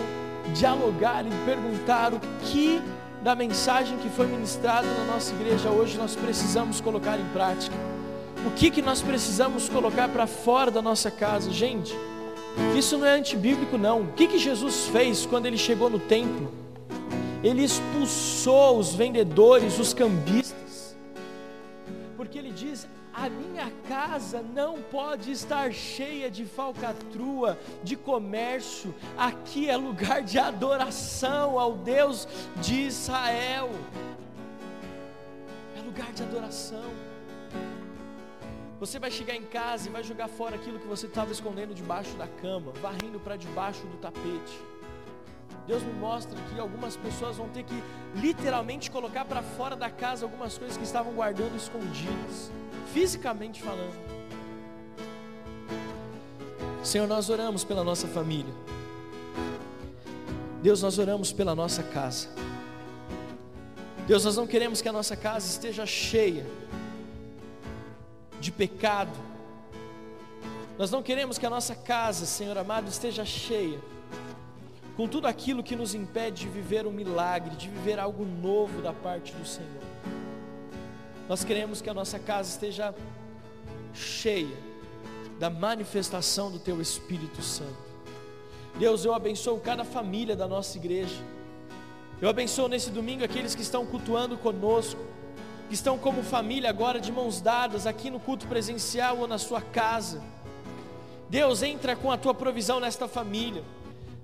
dialogar 0.54 1.26
e 1.26 1.30
perguntar 1.44 2.14
o 2.14 2.20
que 2.46 2.80
da 3.22 3.34
mensagem 3.34 3.98
que 3.98 4.08
foi 4.08 4.26
ministrada 4.26 4.86
na 4.86 5.04
nossa 5.12 5.34
igreja 5.34 5.70
hoje 5.70 5.98
nós 5.98 6.16
precisamos 6.16 6.80
colocar 6.80 7.18
em 7.18 7.28
prática. 7.32 7.76
O 8.46 8.50
que, 8.52 8.70
que 8.70 8.80
nós 8.80 9.02
precisamos 9.02 9.68
colocar 9.68 10.08
para 10.08 10.26
fora 10.26 10.70
da 10.70 10.80
nossa 10.80 11.10
casa? 11.10 11.50
Gente, 11.50 11.94
isso 12.76 12.96
não 12.96 13.06
é 13.06 13.14
antibíblico, 13.14 13.76
não. 13.76 14.02
O 14.02 14.12
que, 14.12 14.28
que 14.28 14.38
Jesus 14.38 14.86
fez 14.86 15.26
quando 15.26 15.46
ele 15.46 15.58
chegou 15.58 15.90
no 15.90 15.98
templo? 15.98 16.52
Ele 17.42 17.64
expulsou 17.64 18.78
os 18.78 18.94
vendedores, 18.94 19.78
os 19.78 19.92
cambistas, 19.92 20.96
porque 22.16 22.38
ele 22.38 22.50
diz: 22.50 22.88
a 23.14 23.28
minha 23.28 23.72
casa 23.88 24.44
não 24.54 24.80
pode 24.80 25.32
estar 25.32 25.72
cheia 25.72 26.30
de 26.30 26.44
falcatrua, 26.44 27.58
de 27.82 27.96
comércio. 27.96 28.94
Aqui 29.16 29.68
é 29.68 29.76
lugar 29.76 30.22
de 30.22 30.38
adoração 30.38 31.58
ao 31.58 31.74
Deus 31.74 32.28
de 32.60 32.82
Israel. 32.82 33.70
É 35.76 35.80
lugar 35.80 36.12
de 36.12 36.22
adoração. 36.22 37.07
Você 38.80 38.98
vai 38.98 39.10
chegar 39.10 39.34
em 39.34 39.42
casa 39.42 39.88
e 39.88 39.92
vai 39.92 40.04
jogar 40.04 40.28
fora 40.28 40.54
aquilo 40.54 40.78
que 40.78 40.86
você 40.86 41.06
estava 41.06 41.32
escondendo 41.32 41.74
debaixo 41.74 42.16
da 42.16 42.28
cama, 42.28 42.72
varrendo 42.80 43.18
para 43.18 43.36
debaixo 43.36 43.84
do 43.86 43.96
tapete. 43.96 44.56
Deus 45.66 45.82
me 45.82 45.92
mostra 45.92 46.38
que 46.48 46.60
algumas 46.60 46.96
pessoas 46.96 47.36
vão 47.36 47.48
ter 47.48 47.64
que 47.64 47.82
literalmente 48.14 48.90
colocar 48.90 49.24
para 49.24 49.42
fora 49.42 49.74
da 49.74 49.90
casa 49.90 50.24
algumas 50.24 50.56
coisas 50.56 50.76
que 50.76 50.84
estavam 50.84 51.12
guardando 51.12 51.56
escondidas 51.56 52.50
fisicamente 52.92 53.62
falando. 53.62 53.94
Senhor, 56.82 57.06
nós 57.06 57.28
oramos 57.28 57.64
pela 57.64 57.84
nossa 57.84 58.06
família. 58.06 58.52
Deus, 60.62 60.82
nós 60.82 60.98
oramos 60.98 61.32
pela 61.32 61.54
nossa 61.54 61.82
casa. 61.82 62.28
Deus, 64.06 64.24
nós 64.24 64.36
não 64.36 64.46
queremos 64.46 64.80
que 64.80 64.88
a 64.88 64.92
nossa 64.92 65.16
casa 65.16 65.46
esteja 65.46 65.84
cheia 65.84 66.46
de 68.40 68.52
pecado. 68.52 69.12
Nós 70.78 70.90
não 70.90 71.02
queremos 71.02 71.38
que 71.38 71.46
a 71.46 71.50
nossa 71.50 71.74
casa, 71.74 72.24
Senhor 72.24 72.56
amado, 72.56 72.88
esteja 72.88 73.24
cheia 73.24 73.78
com 74.96 75.06
tudo 75.06 75.26
aquilo 75.26 75.62
que 75.62 75.76
nos 75.76 75.94
impede 75.94 76.42
de 76.42 76.48
viver 76.48 76.86
um 76.86 76.90
milagre, 76.90 77.54
de 77.54 77.68
viver 77.68 78.00
algo 78.00 78.24
novo 78.24 78.82
da 78.82 78.92
parte 78.92 79.32
do 79.32 79.46
Senhor. 79.46 79.82
Nós 81.28 81.44
queremos 81.44 81.80
que 81.80 81.88
a 81.88 81.94
nossa 81.94 82.18
casa 82.18 82.50
esteja 82.50 82.94
cheia 83.94 84.56
da 85.38 85.48
manifestação 85.48 86.50
do 86.50 86.58
Teu 86.58 86.80
Espírito 86.80 87.42
Santo. 87.42 87.88
Deus, 88.78 89.04
eu 89.04 89.14
abençoo 89.14 89.60
cada 89.60 89.84
família 89.84 90.34
da 90.34 90.48
nossa 90.48 90.76
igreja. 90.76 91.22
Eu 92.20 92.28
abençoo 92.28 92.68
nesse 92.68 92.90
domingo 92.90 93.22
aqueles 93.22 93.54
que 93.54 93.62
estão 93.62 93.86
cultuando 93.86 94.36
conosco, 94.36 95.00
que 95.68 95.74
estão 95.74 95.98
como 95.98 96.22
família 96.22 96.70
agora 96.70 96.98
de 96.98 97.12
mãos 97.12 97.40
dadas 97.40 97.86
aqui 97.86 98.10
no 98.10 98.18
culto 98.18 98.46
presencial 98.46 99.18
ou 99.18 99.28
na 99.28 99.36
sua 99.36 99.60
casa. 99.60 100.22
Deus, 101.28 101.62
entra 101.62 101.94
com 101.94 102.10
a 102.10 102.16
tua 102.16 102.32
provisão 102.32 102.80
nesta 102.80 103.06
família. 103.06 103.62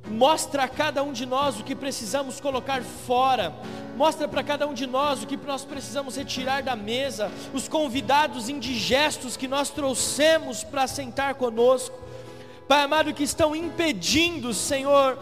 Mostra 0.09 0.65
a 0.65 0.69
cada 0.69 1.03
um 1.03 1.13
de 1.13 1.27
nós 1.27 1.61
o 1.61 1.65
que 1.65 1.75
precisamos 1.75 2.41
colocar 2.41 2.83
fora. 2.83 3.55
Mostra 3.97 4.27
para 4.27 4.43
cada 4.43 4.67
um 4.67 4.75
de 4.75 4.87
nós 4.87 5.23
o 5.23 5.27
que 5.27 5.37
nós 5.37 5.65
precisamos 5.65 6.17
retirar 6.17 6.63
da 6.63 6.75
mesa, 6.75 7.31
os 7.53 7.69
convidados 7.69 8.49
indigestos 8.49 9.37
que 9.37 9.49
nós 9.49 9.71
trouxemos 9.71 10.65
para 10.65 10.87
sentar 10.87 11.35
conosco. 11.35 11.99
Pai 12.67 12.85
amado, 12.85 13.13
que 13.13 13.23
estão 13.23 13.55
impedindo, 13.55 14.55
Senhor, 14.55 15.19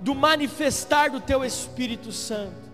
do 0.00 0.14
manifestar 0.14 1.10
do 1.10 1.20
Teu 1.20 1.44
Espírito 1.44 2.12
Santo. 2.12 2.65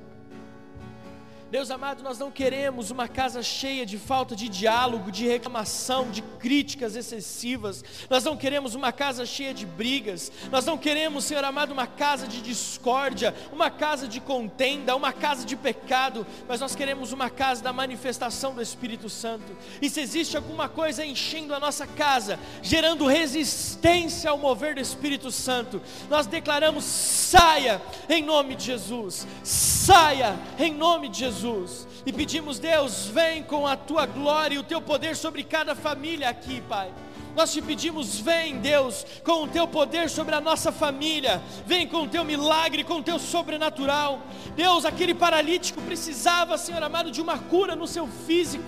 Deus 1.52 1.70
amado, 1.70 2.02
nós 2.02 2.18
não 2.18 2.30
queremos 2.30 2.90
uma 2.90 3.06
casa 3.06 3.42
cheia 3.42 3.84
de 3.84 3.98
falta 3.98 4.34
de 4.34 4.48
diálogo, 4.48 5.12
de 5.12 5.28
reclamação, 5.28 6.10
de 6.10 6.22
críticas 6.22 6.96
excessivas. 6.96 7.84
Nós 8.08 8.24
não 8.24 8.38
queremos 8.38 8.74
uma 8.74 8.90
casa 8.90 9.26
cheia 9.26 9.52
de 9.52 9.66
brigas. 9.66 10.32
Nós 10.50 10.64
não 10.64 10.78
queremos, 10.78 11.24
Senhor 11.24 11.44
amado, 11.44 11.70
uma 11.70 11.86
casa 11.86 12.26
de 12.26 12.40
discórdia, 12.40 13.34
uma 13.52 13.68
casa 13.68 14.08
de 14.08 14.18
contenda, 14.18 14.96
uma 14.96 15.12
casa 15.12 15.44
de 15.44 15.54
pecado. 15.54 16.26
Mas 16.48 16.58
nós 16.58 16.74
queremos 16.74 17.12
uma 17.12 17.28
casa 17.28 17.62
da 17.62 17.70
manifestação 17.70 18.54
do 18.54 18.62
Espírito 18.62 19.10
Santo. 19.10 19.54
E 19.82 19.90
se 19.90 20.00
existe 20.00 20.38
alguma 20.38 20.70
coisa 20.70 21.04
enchendo 21.04 21.54
a 21.54 21.60
nossa 21.60 21.86
casa, 21.86 22.40
gerando 22.62 23.06
resistência 23.06 24.30
ao 24.30 24.38
mover 24.38 24.76
do 24.76 24.80
Espírito 24.80 25.30
Santo, 25.30 25.82
nós 26.08 26.26
declaramos: 26.26 26.82
saia 26.82 27.78
em 28.08 28.22
nome 28.24 28.54
de 28.54 28.64
Jesus. 28.64 29.26
Saia 29.44 30.34
em 30.58 30.72
nome 30.72 31.10
de 31.10 31.18
Jesus. 31.18 31.41
Jesus. 31.42 31.88
E 32.06 32.12
pedimos, 32.12 32.60
Deus, 32.60 33.06
vem 33.06 33.42
com 33.42 33.66
a 33.66 33.76
tua 33.76 34.06
glória 34.06 34.54
e 34.54 34.58
o 34.58 34.62
teu 34.62 34.80
poder 34.80 35.16
sobre 35.16 35.42
cada 35.42 35.74
família 35.74 36.28
aqui, 36.28 36.60
Pai. 36.68 36.92
Nós 37.34 37.52
te 37.52 37.60
pedimos, 37.60 38.20
vem 38.20 38.58
Deus, 38.58 39.04
com 39.24 39.44
o 39.44 39.48
teu 39.48 39.66
poder 39.66 40.08
sobre 40.08 40.34
a 40.34 40.40
nossa 40.40 40.70
família, 40.70 41.42
vem 41.66 41.88
com 41.88 42.02
o 42.02 42.08
teu 42.08 42.24
milagre, 42.24 42.84
com 42.84 42.98
o 42.98 43.02
teu 43.02 43.18
sobrenatural. 43.18 44.22
Deus, 44.54 44.84
aquele 44.84 45.14
paralítico 45.14 45.80
precisava, 45.82 46.58
Senhor 46.58 46.82
amado, 46.82 47.10
de 47.10 47.20
uma 47.20 47.38
cura 47.38 47.74
no 47.74 47.86
seu 47.86 48.06
físico. 48.06 48.64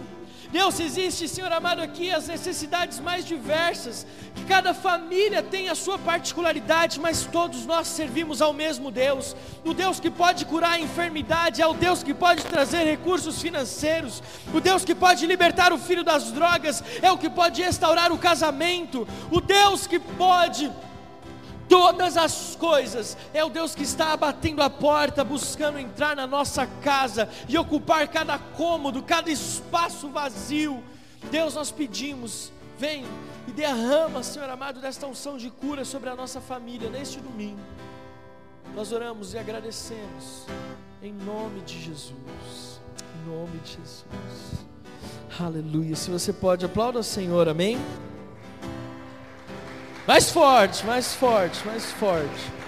Deus, 0.55 0.79
existe, 0.79 1.29
Senhor 1.29 1.53
amado, 1.53 1.83
aqui 1.83 2.13
as 2.13 2.29
necessidades 2.29 3.01
mais 3.01 3.25
diversas, 3.25 4.07
que 4.37 4.45
cada 4.45 4.73
família 4.73 5.43
tem 5.43 5.69
a 5.69 5.75
sua 5.75 5.99
particularidade, 5.99 7.01
mas 7.01 7.27
todos 7.27 7.67
nós 7.67 7.89
servimos 7.89 8.41
ao 8.41 8.53
mesmo 8.53 8.89
Deus, 8.89 9.35
o 9.65 9.75
Deus 9.75 9.99
que 9.99 10.09
pode 10.09 10.45
curar 10.45 10.75
a 10.75 10.81
enfermidade, 10.81 11.61
é 11.61 11.67
o 11.67 11.75
Deus 11.75 12.05
que 12.05 12.15
pode 12.15 12.45
trazer 12.45 12.85
recursos 12.85 13.43
financeiros, 13.43 14.23
o 14.55 14.61
Deus 14.61 14.85
que 14.85 14.95
pode 14.95 15.27
libertar 15.27 15.73
o 15.73 15.79
filho 15.79 16.05
das 16.05 16.31
drogas, 16.31 16.85
é 17.03 17.11
o 17.11 17.19
que 17.19 17.29
pode 17.29 17.61
restaurar 17.61 18.13
o 18.13 18.19
casamento, 18.19 19.09
o 19.33 19.41
Deus 19.41 19.89
que 19.89 19.99
pode 19.99 20.71
todas 21.69 22.17
as 22.17 22.57
coisas. 22.57 23.17
É 23.33 23.45
o 23.45 23.51
Deus 23.51 23.75
que 23.75 23.83
está 23.83 24.17
batendo 24.17 24.63
a 24.63 24.71
porta, 24.71 25.25
buscando 25.25 25.79
entrar 25.79 26.17
na 26.17 26.27
nossa 26.27 26.67
casa 26.67 27.29
e 27.49 27.57
ocupar 27.59 28.09
cada 28.09 28.39
cômodo, 28.39 29.03
cada 29.03 29.31
espaço 29.31 30.09
vazio. 30.09 30.83
Deus, 31.31 31.55
nós 31.55 31.71
pedimos, 31.71 32.53
vem 32.79 33.05
e 33.49 33.53
derrama, 33.53 34.23
Senhor 34.23 34.49
amado, 34.49 34.81
desta 34.81 35.07
unção 35.07 35.37
de 35.37 35.51
cura 35.51 35.85
sobre 35.85 36.11
a 36.11 36.17
nossa 36.17 36.41
família 36.41 36.91
neste 36.91 37.21
domingo. 37.21 37.61
Nós 38.75 38.93
oramos 38.93 39.35
e 39.35 39.39
agradecemos 39.39 40.47
em 41.03 41.13
nome 41.13 41.61
de 41.61 41.81
Jesus. 41.81 42.81
Em 43.15 43.31
nome 43.31 43.59
de 43.59 43.73
Jesus. 43.73 44.65
Aleluia. 45.39 45.95
Se 45.95 46.11
você 46.11 46.33
pode, 46.33 46.65
aplauda 46.65 46.99
o 46.99 47.05
Senhor, 47.05 47.49
amém. 47.49 47.79
Mais 50.07 50.21
forte, 50.21 50.85
mais 50.87 51.03
forte, 51.03 51.63
mais 51.65 51.81
forte. 51.81 52.64